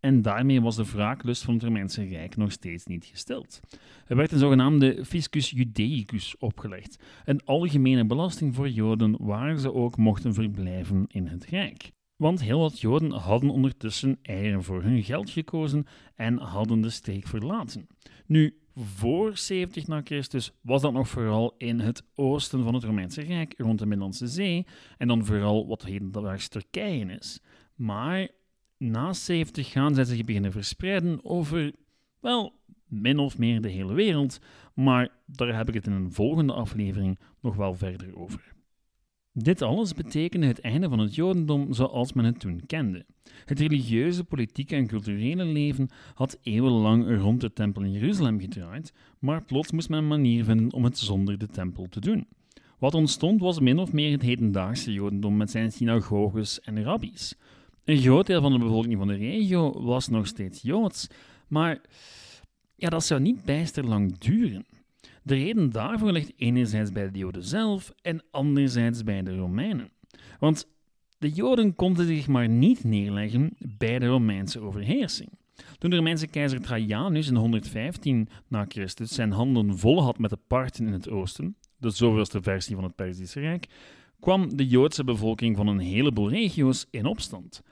En 0.00 0.22
daarmee 0.22 0.60
was 0.60 0.76
de 0.76 0.84
wraaklust 0.84 1.42
van 1.42 1.54
het 1.54 1.62
Romeinse 1.62 2.04
Rijk 2.04 2.36
nog 2.36 2.52
steeds 2.52 2.86
niet 2.86 3.04
gesteld. 3.04 3.60
Er 4.06 4.16
werd 4.16 4.32
een 4.32 4.38
zogenaamde 4.38 5.04
fiscus 5.04 5.50
judaicus 5.50 6.36
opgelegd, 6.38 7.02
een 7.24 7.44
algemene 7.44 8.06
belasting 8.06 8.54
voor 8.54 8.68
Joden 8.68 9.16
waar 9.18 9.58
ze 9.58 9.74
ook 9.74 9.96
mochten 9.96 10.34
verblijven 10.34 11.04
in 11.08 11.26
het 11.26 11.44
Rijk. 11.44 11.90
Want 12.16 12.42
heel 12.42 12.60
wat 12.60 12.80
Joden 12.80 13.10
hadden 13.10 13.50
ondertussen 13.50 14.18
eieren 14.22 14.62
voor 14.62 14.82
hun 14.82 15.02
geld 15.02 15.30
gekozen 15.30 15.86
en 16.14 16.38
hadden 16.38 16.80
de 16.80 16.90
streek 16.90 17.26
verlaten. 17.26 17.86
Nu, 18.26 18.59
voor 18.74 19.36
70 19.36 19.86
na 19.86 20.00
Christus 20.04 20.52
was 20.60 20.82
dat 20.82 20.92
nog 20.92 21.08
vooral 21.08 21.54
in 21.58 21.80
het 21.80 22.02
oosten 22.14 22.64
van 22.64 22.74
het 22.74 22.84
Romeinse 22.84 23.22
Rijk, 23.22 23.54
rond 23.56 23.78
de 23.78 23.86
Middellandse 23.86 24.28
Zee, 24.28 24.66
en 24.98 25.08
dan 25.08 25.24
vooral 25.24 25.66
wat 25.66 25.82
hedendaags 25.82 26.48
Turkije 26.48 27.04
is. 27.04 27.40
Maar 27.74 28.28
na 28.76 29.12
70 29.12 29.70
gaan 29.70 29.94
zij 29.94 30.04
zich 30.04 30.24
beginnen 30.24 30.52
verspreiden 30.52 31.24
over, 31.24 31.72
wel, 32.20 32.52
min 32.88 33.18
of 33.18 33.38
meer 33.38 33.60
de 33.60 33.68
hele 33.68 33.94
wereld, 33.94 34.38
maar 34.74 35.08
daar 35.26 35.56
heb 35.56 35.68
ik 35.68 35.74
het 35.74 35.86
in 35.86 35.92
een 35.92 36.12
volgende 36.12 36.52
aflevering 36.52 37.18
nog 37.40 37.56
wel 37.56 37.74
verder 37.74 38.16
over. 38.16 38.54
Dit 39.32 39.62
alles 39.62 39.94
betekende 39.94 40.46
het 40.46 40.60
einde 40.60 40.88
van 40.88 40.98
het 40.98 41.14
Jodendom 41.14 41.72
zoals 41.72 42.12
men 42.12 42.24
het 42.24 42.40
toen 42.40 42.62
kende. 42.66 43.04
Het 43.44 43.60
religieuze, 43.60 44.24
politieke 44.24 44.74
en 44.74 44.86
culturele 44.86 45.44
leven 45.44 45.88
had 46.14 46.38
eeuwenlang 46.42 47.20
rond 47.20 47.40
de 47.40 47.52
tempel 47.52 47.82
in 47.82 47.92
Jeruzalem 47.92 48.40
gedraaid, 48.40 48.92
maar 49.18 49.44
plots 49.44 49.72
moest 49.72 49.88
men 49.88 49.98
een 49.98 50.08
manier 50.08 50.44
vinden 50.44 50.72
om 50.72 50.84
het 50.84 50.98
zonder 50.98 51.38
de 51.38 51.46
tempel 51.46 51.86
te 51.88 52.00
doen. 52.00 52.26
Wat 52.78 52.94
ontstond 52.94 53.40
was 53.40 53.60
min 53.60 53.78
of 53.78 53.92
meer 53.92 54.12
het 54.12 54.22
hedendaagse 54.22 54.92
Jodendom 54.92 55.36
met 55.36 55.50
zijn 55.50 55.72
synagoges 55.72 56.60
en 56.60 56.82
rabbies. 56.82 57.34
Een 57.84 57.98
groot 57.98 58.26
deel 58.26 58.40
van 58.40 58.52
de 58.52 58.58
bevolking 58.58 58.96
van 58.96 59.08
de 59.08 59.14
regio 59.16 59.82
was 59.82 60.08
nog 60.08 60.26
steeds 60.26 60.62
Joods, 60.62 61.06
maar 61.48 61.80
ja, 62.74 62.88
dat 62.88 63.04
zou 63.04 63.20
niet 63.20 63.44
bijster 63.44 63.84
lang 63.84 64.18
duren. 64.18 64.66
De 65.22 65.34
reden 65.34 65.70
daarvoor 65.70 66.12
ligt 66.12 66.32
enerzijds 66.36 66.92
bij 66.92 67.10
de 67.10 67.18
Joden 67.18 67.44
zelf 67.44 67.92
en 68.02 68.22
anderzijds 68.30 69.04
bij 69.04 69.22
de 69.22 69.36
Romeinen. 69.36 69.90
Want 70.38 70.66
de 71.18 71.30
Joden 71.30 71.74
konden 71.74 72.06
zich 72.06 72.26
maar 72.26 72.48
niet 72.48 72.84
neerleggen 72.84 73.56
bij 73.58 73.98
de 73.98 74.06
Romeinse 74.06 74.60
overheersing. 74.60 75.30
Toen 75.78 75.90
de 75.90 75.96
Romeinse 75.96 76.26
keizer 76.26 76.60
Trajanus 76.60 77.28
in 77.28 77.36
115 77.36 78.28
na 78.48 78.64
Christus 78.68 79.14
zijn 79.14 79.32
handen 79.32 79.78
vol 79.78 80.02
had 80.02 80.18
met 80.18 80.30
de 80.30 80.38
Parten 80.46 80.86
in 80.86 80.92
het 80.92 81.10
oosten, 81.10 81.56
de 81.76 81.90
zoveelste 81.90 82.42
versie 82.42 82.74
van 82.74 82.84
het 82.84 82.94
Perzische 82.94 83.40
Rijk, 83.40 83.66
kwam 84.20 84.56
de 84.56 84.66
Joodse 84.66 85.04
bevolking 85.04 85.56
van 85.56 85.66
een 85.66 85.78
heleboel 85.78 86.30
regio's 86.30 86.86
in 86.90 87.06
opstand. 87.06 87.62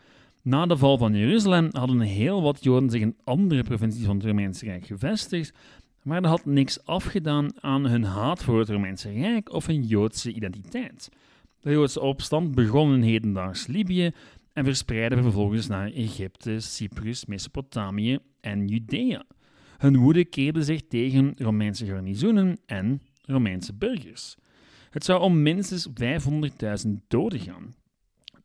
Na 0.43 0.67
de 0.67 0.77
val 0.77 0.99
van 0.99 1.15
Jeruzalem 1.15 1.69
hadden 1.71 2.01
heel 2.01 2.43
wat 2.43 2.65
Joden 2.65 2.91
zich 2.91 3.01
in 3.01 3.17
andere 3.25 3.63
provincies 3.63 4.05
van 4.05 4.17
het 4.17 4.25
Romeinse 4.25 4.65
Rijk 4.65 4.87
gevestigd 4.87 5.55
maar 6.03 6.23
dat 6.23 6.31
had 6.31 6.45
niks 6.45 6.85
afgedaan 6.85 7.63
aan 7.63 7.87
hun 7.87 8.05
haat 8.05 8.45
voor 8.45 8.59
het 8.59 8.69
Romeinse 8.69 9.11
Rijk 9.11 9.53
of 9.53 9.67
hun 9.67 9.83
Joodse 9.83 10.33
identiteit. 10.33 11.09
De 11.61 11.71
Joodse 11.71 12.01
opstand 12.01 12.55
begon 12.55 12.95
in 12.95 13.03
hedendaags 13.03 13.67
Libië 13.67 14.11
en 14.53 14.65
verspreidde 14.65 15.23
vervolgens 15.23 15.67
naar 15.67 15.91
Egypte, 15.91 16.61
Cyprus, 16.61 17.27
Mesopotamië 17.27 18.19
en 18.41 18.69
Judea. 18.69 19.25
Hun 19.79 19.97
woede 19.97 20.25
keerde 20.25 20.63
zich 20.63 20.83
tegen 20.89 21.33
Romeinse 21.37 21.87
garnizoenen 21.87 22.59
en 22.67 23.03
Romeinse 23.23 23.75
burgers. 23.75 24.37
Het 24.91 25.05
zou 25.05 25.21
om 25.21 25.43
minstens 25.43 25.89
500.000 26.87 26.91
doden 27.09 27.41
gaan. 27.41 27.75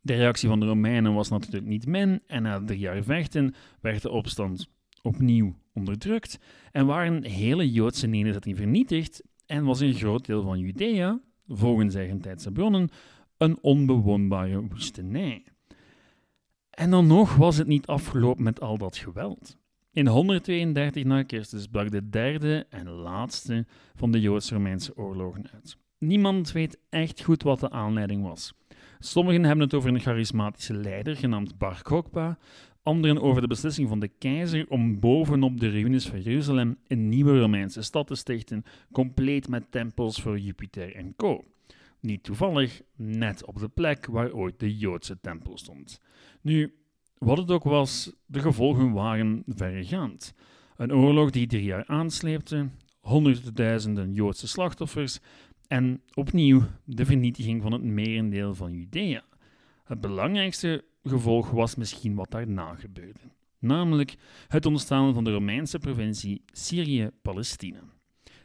De 0.01 0.13
reactie 0.13 0.49
van 0.49 0.59
de 0.59 0.65
Romeinen 0.65 1.13
was 1.13 1.29
natuurlijk 1.29 1.65
niet 1.65 1.85
min 1.85 2.21
en 2.27 2.43
na 2.43 2.63
drie 2.65 2.79
jaar 2.79 3.03
vechten 3.03 3.55
werd 3.81 4.01
de 4.01 4.09
opstand 4.09 4.67
opnieuw 5.03 5.55
onderdrukt 5.73 6.39
en 6.71 6.85
waren 6.85 7.23
hele 7.23 7.71
Joodse 7.71 8.07
nederzettingen 8.07 8.57
vernietigd 8.57 9.23
en 9.45 9.65
was 9.65 9.79
een 9.79 9.93
groot 9.93 10.25
deel 10.25 10.43
van 10.43 10.59
Judea, 10.59 11.21
volgens 11.47 11.95
eigentijdse 11.95 12.51
bronnen, 12.51 12.89
een 13.37 13.57
onbewoonbare 13.61 14.67
woestenij. 14.67 15.43
En 16.69 16.89
dan 16.89 17.07
nog 17.07 17.35
was 17.35 17.57
het 17.57 17.67
niet 17.67 17.87
afgelopen 17.87 18.43
met 18.43 18.61
al 18.61 18.77
dat 18.77 18.97
geweld. 18.97 19.57
In 19.91 20.07
132 20.07 21.03
na 21.03 21.23
Christus 21.27 21.67
brak 21.67 21.91
de 21.91 22.09
derde 22.09 22.65
en 22.69 22.89
laatste 22.89 23.65
van 23.95 24.11
de 24.11 24.21
Joods-Romeinse 24.21 24.97
oorlogen 24.97 25.49
uit. 25.53 25.77
Niemand 25.97 26.51
weet 26.51 26.79
echt 26.89 27.23
goed 27.23 27.43
wat 27.43 27.59
de 27.59 27.69
aanleiding 27.69 28.23
was. 28.23 28.53
Sommigen 28.99 29.43
hebben 29.43 29.63
het 29.63 29.73
over 29.73 29.89
een 29.89 29.99
charismatische 29.99 30.73
leider 30.73 31.15
genaamd 31.15 31.57
Bar 31.57 31.81
Kokhba, 31.81 32.37
anderen 32.83 33.21
over 33.21 33.41
de 33.41 33.47
beslissing 33.47 33.89
van 33.89 33.99
de 33.99 34.07
keizer 34.07 34.65
om 34.69 34.99
bovenop 34.99 35.59
de 35.59 35.69
ruïnes 35.69 36.07
van 36.07 36.21
Jeruzalem 36.21 36.77
een 36.87 37.09
nieuwe 37.09 37.39
Romeinse 37.39 37.81
stad 37.81 38.07
te 38.07 38.15
stichten, 38.15 38.63
compleet 38.91 39.47
met 39.47 39.71
tempels 39.71 40.21
voor 40.21 40.39
Jupiter 40.39 40.95
en 40.95 41.15
co. 41.15 41.45
Niet 41.99 42.23
toevallig 42.23 42.81
net 42.95 43.45
op 43.45 43.59
de 43.59 43.69
plek 43.69 44.05
waar 44.05 44.33
ooit 44.33 44.59
de 44.59 44.77
Joodse 44.77 45.19
tempel 45.21 45.57
stond. 45.57 46.01
Nu, 46.41 46.73
wat 47.17 47.37
het 47.37 47.51
ook 47.51 47.63
was, 47.63 48.11
de 48.25 48.39
gevolgen 48.39 48.91
waren 48.91 49.43
verregaand. 49.47 50.33
Een 50.77 50.93
oorlog 50.93 51.29
die 51.29 51.47
drie 51.47 51.63
jaar 51.63 51.85
aansleepte, 51.85 52.69
honderdduizenden 52.99 54.13
Joodse 54.13 54.47
slachtoffers 54.47 55.19
en 55.67 56.01
opnieuw 56.13 56.61
de 56.83 57.05
vernietiging 57.05 57.61
van 57.61 57.71
het 57.71 57.83
merendeel 57.83 58.55
van 58.55 58.73
Judea. 58.73 59.23
Het 59.83 60.01
belangrijkste 60.01 60.83
gevolg 61.03 61.49
was 61.49 61.75
misschien 61.75 62.15
wat 62.15 62.31
daarna 62.31 62.75
gebeurde, 62.75 63.19
namelijk 63.59 64.15
het 64.47 64.65
ontstaan 64.65 65.13
van 65.13 65.23
de 65.23 65.31
Romeinse 65.31 65.79
provincie 65.79 66.41
Syrië-Palestina. 66.51 67.83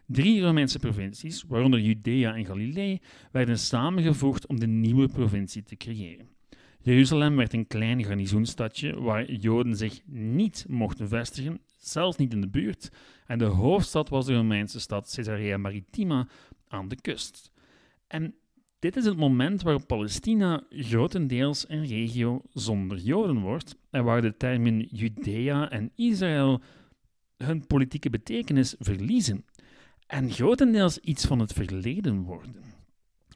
Drie 0.06 0.42
Romeinse 0.42 0.78
provincies, 0.78 1.44
waaronder 1.48 1.80
Judea 1.80 2.34
en 2.34 2.46
Galilee, 2.46 3.00
werden 3.32 3.58
samengevoegd 3.58 4.46
om 4.46 4.60
de 4.60 4.66
nieuwe 4.66 5.08
provincie 5.08 5.62
te 5.62 5.76
creëren. 5.76 6.28
Jeruzalem 6.80 7.36
werd 7.36 7.52
een 7.52 7.66
klein 7.66 8.04
garnizoenstadje 8.04 9.00
waar 9.00 9.32
Joden 9.32 9.76
zich 9.76 10.00
niet 10.06 10.64
mochten 10.68 11.08
vestigen, 11.08 11.60
zelfs 11.78 12.16
niet 12.16 12.32
in 12.32 12.40
de 12.40 12.48
buurt, 12.48 12.90
en 13.26 13.38
de 13.38 13.44
hoofdstad 13.44 14.08
was 14.08 14.26
de 14.26 14.34
Romeinse 14.34 14.80
stad 14.80 15.12
Caesarea 15.14 15.56
Maritima 15.56 16.28
aan 16.68 16.88
de 16.88 17.00
kust. 17.00 17.50
En 18.06 18.34
dit 18.78 18.96
is 18.96 19.04
het 19.04 19.16
moment 19.16 19.62
waarop 19.62 19.86
Palestina 19.86 20.62
grotendeels 20.70 21.64
een 21.68 21.86
regio 21.86 22.42
zonder 22.52 22.98
Joden 22.98 23.40
wordt 23.40 23.76
en 23.90 24.04
waar 24.04 24.22
de 24.22 24.36
termen 24.36 24.80
Judea 24.90 25.70
en 25.70 25.90
Israël 25.94 26.60
hun 27.36 27.66
politieke 27.66 28.10
betekenis 28.10 28.74
verliezen 28.78 29.44
en 30.06 30.30
grotendeels 30.30 30.98
iets 30.98 31.26
van 31.26 31.38
het 31.38 31.52
verleden 31.52 32.22
worden. 32.22 32.62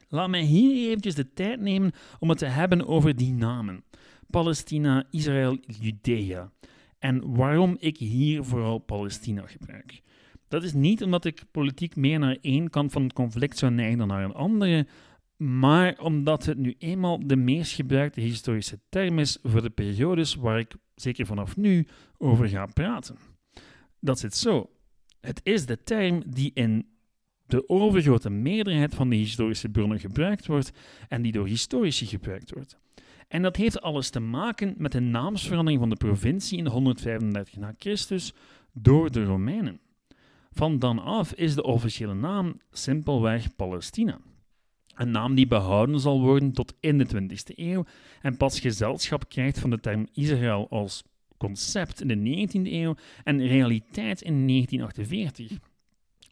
Laat 0.08 0.28
mij 0.28 0.42
hier 0.42 0.88
eventjes 0.88 1.14
de 1.14 1.32
tijd 1.32 1.60
nemen 1.60 1.92
om 2.18 2.28
het 2.28 2.38
te 2.38 2.46
hebben 2.46 2.86
over 2.86 3.16
die 3.16 3.32
namen. 3.32 3.84
Palestina, 4.30 5.04
Israël, 5.10 5.58
Judea. 5.80 6.50
En 6.98 7.34
waarom 7.34 7.76
ik 7.78 7.96
hier 7.96 8.44
vooral 8.44 8.78
Palestina 8.78 9.46
gebruik. 9.46 10.02
Dat 10.48 10.62
is 10.62 10.72
niet 10.72 11.02
omdat 11.02 11.24
ik 11.24 11.44
politiek 11.50 11.96
meer 11.96 12.18
naar 12.18 12.38
één 12.40 12.70
kant 12.70 12.92
van 12.92 13.02
het 13.02 13.12
conflict 13.12 13.58
zou 13.58 13.72
neigen 13.72 13.98
dan 13.98 14.08
naar 14.08 14.24
een 14.24 14.34
andere, 14.34 14.86
maar 15.42 15.98
omdat 15.98 16.44
het 16.44 16.58
nu 16.58 16.74
eenmaal 16.78 17.26
de 17.26 17.36
meest 17.36 17.72
gebruikte 17.72 18.20
historische 18.20 18.80
term 18.88 19.18
is 19.18 19.38
voor 19.42 19.62
de 19.62 19.70
periodes 19.70 20.34
waar 20.34 20.58
ik 20.58 20.74
zeker 20.94 21.26
vanaf 21.26 21.56
nu 21.56 21.86
over 22.18 22.48
ga 22.48 22.66
praten. 22.66 23.16
Dat 24.00 24.18
zit 24.18 24.34
zo. 24.34 24.70
Het 25.20 25.40
is 25.42 25.66
de 25.66 25.82
term 25.82 26.22
die 26.26 26.50
in 26.54 26.86
de 27.46 27.68
overgrote 27.68 28.30
meerderheid 28.30 28.94
van 28.94 29.08
de 29.08 29.16
historische 29.16 29.68
bronnen 29.68 30.00
gebruikt 30.00 30.46
wordt 30.46 30.72
en 31.08 31.22
die 31.22 31.32
door 31.32 31.46
historici 31.46 32.06
gebruikt 32.06 32.52
wordt. 32.54 32.78
En 33.28 33.42
dat 33.42 33.56
heeft 33.56 33.80
alles 33.80 34.10
te 34.10 34.20
maken 34.20 34.74
met 34.76 34.92
de 34.92 35.00
naamsverandering 35.00 35.80
van 35.80 35.90
de 35.90 35.96
provincie 35.96 36.58
in 36.58 36.66
135 36.66 37.56
na 37.56 37.74
Christus 37.78 38.34
door 38.72 39.10
de 39.10 39.24
Romeinen. 39.24 39.80
Van 40.50 40.78
dan 40.78 40.98
af 40.98 41.32
is 41.32 41.54
de 41.54 41.62
officiële 41.62 42.14
naam 42.14 42.60
simpelweg 42.70 43.56
Palestina. 43.56 44.20
Een 44.94 45.10
naam 45.10 45.34
die 45.34 45.46
behouden 45.46 46.00
zal 46.00 46.20
worden 46.20 46.52
tot 46.52 46.74
in 46.80 46.98
de 46.98 47.06
20e 47.06 47.56
eeuw 47.56 47.84
en 48.22 48.36
pas 48.36 48.60
gezelschap 48.60 49.28
krijgt 49.28 49.58
van 49.58 49.70
de 49.70 49.80
term 49.80 50.06
Israël 50.12 50.66
als 50.70 51.02
concept 51.36 52.00
in 52.00 52.08
de 52.08 52.46
19e 52.48 52.72
eeuw 52.72 52.94
en 53.24 53.46
realiteit 53.46 54.22
in 54.22 54.46
1948. 54.46 55.58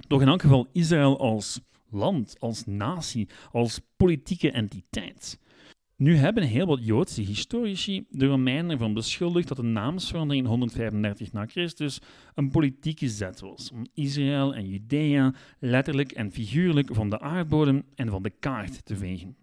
Doch 0.09 0.21
in 0.21 0.29
elk 0.29 0.41
geval 0.41 0.69
Israël 0.73 1.19
als 1.19 1.61
land, 1.91 2.37
als 2.39 2.67
natie, 2.67 3.29
als 3.53 3.81
politieke 3.97 4.51
entiteit. 4.51 5.39
Nu 6.01 6.17
hebben 6.17 6.43
heel 6.43 6.67
wat 6.67 6.85
Joodse 6.85 7.23
historici 7.23 8.07
de 8.11 8.27
Romeinen 8.27 8.71
ervan 8.71 8.95
beschuldigd 8.95 9.49
dat 9.49 9.57
de 9.57 9.63
naamsverandering 9.63 10.45
in 10.45 10.51
135 10.51 11.33
na 11.33 11.47
Christus 11.47 11.99
een 12.35 12.51
politieke 12.51 13.09
zet 13.09 13.41
was 13.41 13.71
om 13.73 13.87
Israël 13.95 14.55
en 14.55 14.69
Judea 14.69 15.35
letterlijk 15.59 16.13
en 16.13 16.33
figuurlijk 16.33 16.95
van 16.95 17.11
de 17.11 17.21
aardbodem 17.21 17.83
en 17.95 18.09
van 18.09 18.23
de 18.23 18.31
kaart 18.31 18.85
te 18.85 18.97
vegen. 18.97 19.37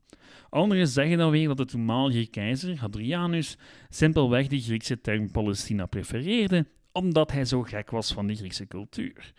Anderen 0.50 0.88
zeggen 0.88 1.18
dan 1.18 1.32
weer 1.32 1.48
dat 1.48 1.58
de 1.58 1.66
toenmalige 1.66 2.30
keizer, 2.30 2.80
Hadrianus, 2.80 3.58
simpelweg 3.90 4.48
de 4.48 4.60
Griekse 4.60 5.02
term 5.02 5.32
Palestina 5.32 5.86
prefereerde, 5.86 6.66
omdat 6.92 7.32
hij 7.32 7.46
zo 7.46 7.62
gek 7.62 7.92
was 7.92 8.14
van 8.14 8.28
de 8.28 8.36
Griekse 8.36 8.68
cultuur. 8.68 9.34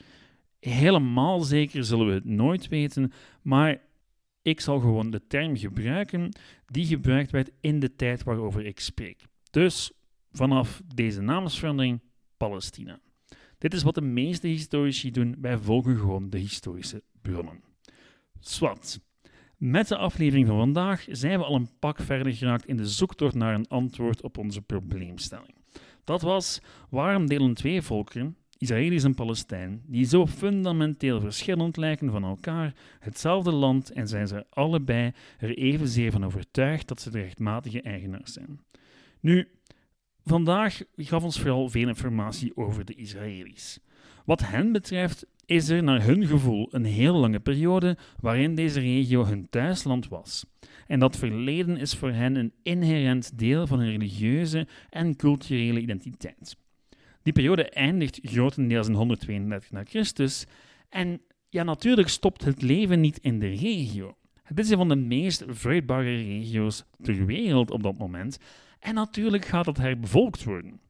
Helemaal 0.60 1.40
zeker 1.40 1.84
zullen 1.84 2.06
we 2.06 2.12
het 2.12 2.24
nooit 2.24 2.68
weten, 2.68 3.12
maar 3.42 3.86
ik 4.48 4.60
zal 4.60 4.80
gewoon 4.80 5.10
de 5.10 5.26
term 5.26 5.56
gebruiken 5.56 6.32
die 6.66 6.86
gebruikt 6.86 7.30
werd 7.30 7.50
in 7.60 7.80
de 7.80 7.96
tijd 7.96 8.22
waarover 8.22 8.66
ik 8.66 8.80
spreek. 8.80 9.24
Dus 9.50 9.92
vanaf 10.32 10.82
deze 10.94 11.20
naamsverandering 11.20 12.00
Palestina. 12.36 13.00
Dit 13.58 13.74
is 13.74 13.82
wat 13.82 13.94
de 13.94 14.00
meeste 14.00 14.46
historici 14.46 15.10
doen, 15.10 15.36
wij 15.40 15.58
volgen 15.58 15.96
gewoon 15.96 16.30
de 16.30 16.38
historische 16.38 17.02
bronnen. 17.22 17.62
Swat. 18.40 19.00
Met 19.56 19.88
de 19.88 19.96
aflevering 19.96 20.46
van 20.46 20.58
vandaag 20.58 21.04
zijn 21.10 21.38
we 21.38 21.44
al 21.44 21.54
een 21.54 21.78
pak 21.78 22.00
verder 22.00 22.34
geraakt 22.34 22.66
in 22.66 22.76
de 22.76 22.86
zoektocht 22.86 23.34
naar 23.34 23.54
een 23.54 23.68
antwoord 23.68 24.22
op 24.22 24.38
onze 24.38 24.62
probleemstelling. 24.62 25.54
Dat 26.04 26.22
was 26.22 26.60
waarom 26.90 27.26
delen 27.26 27.54
twee 27.54 27.82
volkeren, 27.82 28.36
Israëli's 28.58 29.04
en 29.04 29.14
Palestijn, 29.14 29.82
die 29.86 30.04
zo 30.04 30.26
fundamenteel 30.26 31.20
verschillend 31.20 31.76
lijken 31.76 32.10
van 32.10 32.24
elkaar, 32.24 32.74
hetzelfde 32.98 33.52
land 33.52 33.90
en 33.90 34.08
zijn 34.08 34.28
ze 34.28 34.46
allebei 34.50 35.12
er 35.38 35.58
evenzeer 35.58 36.10
van 36.10 36.24
overtuigd 36.24 36.88
dat 36.88 37.00
ze 37.00 37.10
de 37.10 37.20
rechtmatige 37.20 37.82
eigenaars 37.82 38.32
zijn. 38.32 38.60
Nu, 39.20 39.48
vandaag 40.24 40.82
gaf 40.96 41.22
ons 41.22 41.40
vooral 41.40 41.68
veel 41.68 41.88
informatie 41.88 42.56
over 42.56 42.84
de 42.84 42.94
Israëli's. 42.94 43.80
Wat 44.24 44.40
hen 44.40 44.72
betreft 44.72 45.26
is 45.46 45.68
er 45.68 45.82
naar 45.82 46.04
hun 46.04 46.26
gevoel 46.26 46.68
een 46.70 46.84
heel 46.84 47.14
lange 47.14 47.40
periode 47.40 47.96
waarin 48.20 48.54
deze 48.54 48.80
regio 48.80 49.24
hun 49.24 49.48
thuisland 49.50 50.08
was. 50.08 50.46
En 50.86 50.98
dat 50.98 51.16
verleden 51.16 51.76
is 51.76 51.94
voor 51.94 52.12
hen 52.12 52.36
een 52.36 52.52
inherent 52.62 53.38
deel 53.38 53.66
van 53.66 53.78
hun 53.78 53.90
religieuze 53.90 54.66
en 54.90 55.16
culturele 55.16 55.80
identiteit. 55.80 56.56
Die 57.28 57.36
periode 57.36 57.68
eindigt 57.68 58.20
grotendeels 58.22 58.88
in 58.88 58.94
132 58.94 59.70
na 59.70 59.82
Christus. 59.84 60.46
En 60.88 61.20
ja, 61.48 61.62
natuurlijk 61.62 62.08
stopt 62.08 62.44
het 62.44 62.62
leven 62.62 63.00
niet 63.00 63.18
in 63.18 63.38
de 63.38 63.48
regio. 63.48 64.16
Het 64.42 64.58
is 64.58 64.70
een 64.70 64.76
van 64.76 64.88
de 64.88 64.96
meest 64.96 65.44
vruchtbare 65.48 66.16
regio's 66.16 66.84
ter 67.02 67.26
wereld 67.26 67.70
op 67.70 67.82
dat 67.82 67.98
moment. 67.98 68.38
En 68.80 68.94
natuurlijk 68.94 69.44
gaat 69.44 69.66
het 69.66 69.76
herbevolkt 69.76 70.44
worden. 70.44 70.80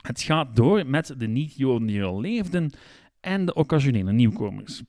Het 0.00 0.22
gaat 0.22 0.56
door 0.56 0.86
met 0.86 1.14
de 1.18 1.26
niet-Joden 1.26 1.86
die 1.86 2.02
al 2.02 2.20
leefden 2.20 2.70
en 3.20 3.44
de 3.44 3.54
occasionele 3.54 4.12
nieuwkomers. 4.12 4.82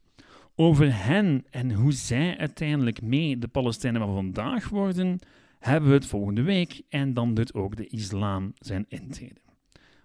Over 0.56 1.06
hen 1.06 1.46
en 1.50 1.74
hoe 1.74 1.92
zij 1.92 2.38
uiteindelijk 2.38 3.02
mee 3.02 3.38
de 3.38 3.48
Palestijnen 3.48 4.02
van 4.02 4.14
vandaag 4.14 4.70
worden, 4.70 5.20
hebben 5.60 5.90
we 5.90 5.96
het 5.96 6.06
volgende 6.06 6.42
week 6.42 6.82
en 6.90 7.14
dan 7.14 7.34
doet 7.34 7.54
ook 7.54 7.76
de 7.76 7.88
islam 7.88 8.54
zijn 8.58 8.86
intrede. 8.88 9.43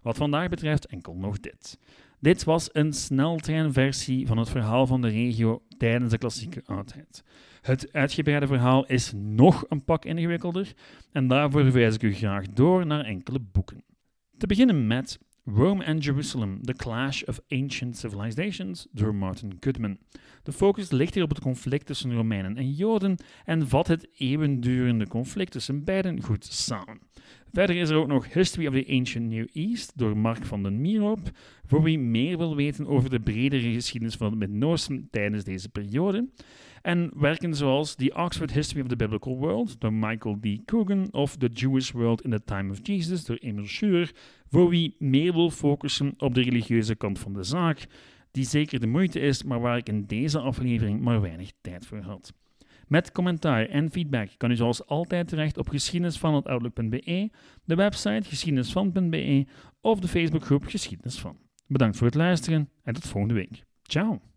Wat 0.08 0.16
vandaag 0.16 0.48
betreft 0.48 0.86
enkel 0.86 1.14
nog 1.14 1.40
dit. 1.40 1.78
Dit 2.20 2.44
was 2.44 2.68
een 2.72 2.92
sneltreinversie 2.92 4.26
van 4.26 4.38
het 4.38 4.48
verhaal 4.48 4.86
van 4.86 5.02
de 5.02 5.08
regio 5.08 5.62
tijdens 5.78 6.10
de 6.10 6.18
klassieke 6.18 6.62
oudheid. 6.64 7.22
Het 7.60 7.92
uitgebreide 7.92 8.46
verhaal 8.46 8.86
is 8.86 9.12
nog 9.14 9.64
een 9.68 9.84
pak 9.84 10.04
ingewikkelder 10.04 10.72
en 11.12 11.26
daarvoor 11.26 11.62
verwijs 11.62 11.94
ik 11.94 12.02
u 12.02 12.14
graag 12.14 12.46
door 12.46 12.86
naar 12.86 13.04
enkele 13.04 13.38
boeken. 13.40 13.84
Te 14.38 14.46
beginnen 14.46 14.86
met 14.86 15.18
Rome 15.54 15.84
and 15.84 16.04
Jerusalem, 16.04 16.60
The 16.62 16.74
Clash 16.74 17.22
of 17.22 17.40
Ancient 17.50 17.96
Civilizations 17.96 18.86
door 18.92 19.14
Martin 19.14 19.56
Goodman. 19.60 19.98
De 20.42 20.52
focus 20.52 20.90
ligt 20.90 21.14
hier 21.14 21.22
op 21.22 21.28
het 21.28 21.40
conflict 21.40 21.86
tussen 21.86 22.14
Romeinen 22.14 22.56
en 22.56 22.72
Joden 22.72 23.16
en 23.44 23.68
vat 23.68 23.86
het 23.86 24.08
eeuwendurende 24.16 25.06
conflict 25.06 25.52
tussen 25.52 25.84
beiden 25.84 26.22
goed 26.22 26.44
samen. 26.44 27.00
Verder 27.52 27.76
is 27.76 27.90
er 27.90 27.96
ook 27.96 28.06
nog 28.06 28.32
History 28.32 28.66
of 28.66 28.74
the 28.74 28.92
Ancient 28.92 29.28
Near 29.28 29.48
East 29.52 29.92
door 29.94 30.16
Mark 30.16 30.46
van 30.46 30.62
den 30.62 30.80
Mierop, 30.80 31.30
voor 31.64 31.82
wie 31.82 31.98
meer 31.98 32.38
wil 32.38 32.56
weten 32.56 32.86
over 32.86 33.10
de 33.10 33.20
bredere 33.20 33.72
geschiedenis 33.72 34.14
van 34.14 34.30
het 34.30 34.38
Midden-Oosten 34.38 35.08
tijdens 35.10 35.44
deze 35.44 35.68
periode. 35.68 36.28
En 36.88 37.10
werken 37.14 37.54
zoals 37.54 37.94
The 37.94 38.14
Oxford 38.14 38.52
History 38.52 38.80
of 38.80 38.88
the 38.88 38.96
Biblical 38.96 39.36
World 39.36 39.80
door 39.80 39.92
Michael 39.92 40.38
D. 40.40 40.64
Coogan 40.64 41.08
of 41.12 41.36
The 41.36 41.46
Jewish 41.46 41.90
World 41.90 42.22
in 42.22 42.30
the 42.30 42.44
Time 42.44 42.70
of 42.70 42.78
Jesus 42.82 43.24
door 43.24 43.36
Emil 43.36 43.66
Schurer, 43.66 44.12
voor 44.50 44.68
wie 44.68 44.94
meer 44.98 45.32
wil 45.32 45.50
focussen 45.50 46.14
op 46.18 46.34
de 46.34 46.42
religieuze 46.42 46.94
kant 46.94 47.18
van 47.18 47.32
de 47.32 47.42
zaak, 47.42 47.86
die 48.30 48.44
zeker 48.44 48.80
de 48.80 48.86
moeite 48.86 49.20
is, 49.20 49.42
maar 49.42 49.60
waar 49.60 49.76
ik 49.76 49.88
in 49.88 50.06
deze 50.06 50.38
aflevering 50.38 51.00
maar 51.00 51.20
weinig 51.20 51.52
tijd 51.60 51.86
voor 51.86 52.00
had. 52.00 52.32
Met 52.86 53.12
commentaar 53.12 53.66
en 53.66 53.90
feedback 53.90 54.30
kan 54.36 54.50
u 54.50 54.56
zoals 54.56 54.86
altijd 54.86 55.28
terecht 55.28 55.58
op 55.58 55.68
geschiedenisvan.outlook.be, 55.68 57.30
de 57.64 57.74
website 57.74 58.28
geschiedenisvan.be 58.28 59.46
of 59.80 60.00
de 60.00 60.08
Facebookgroep 60.08 60.64
Geschiedenis 60.64 61.18
van. 61.18 61.36
Bedankt 61.66 61.96
voor 61.96 62.06
het 62.06 62.16
luisteren 62.16 62.68
en 62.82 62.94
tot 62.94 63.06
volgende 63.06 63.34
week. 63.34 63.64
Ciao! 63.82 64.27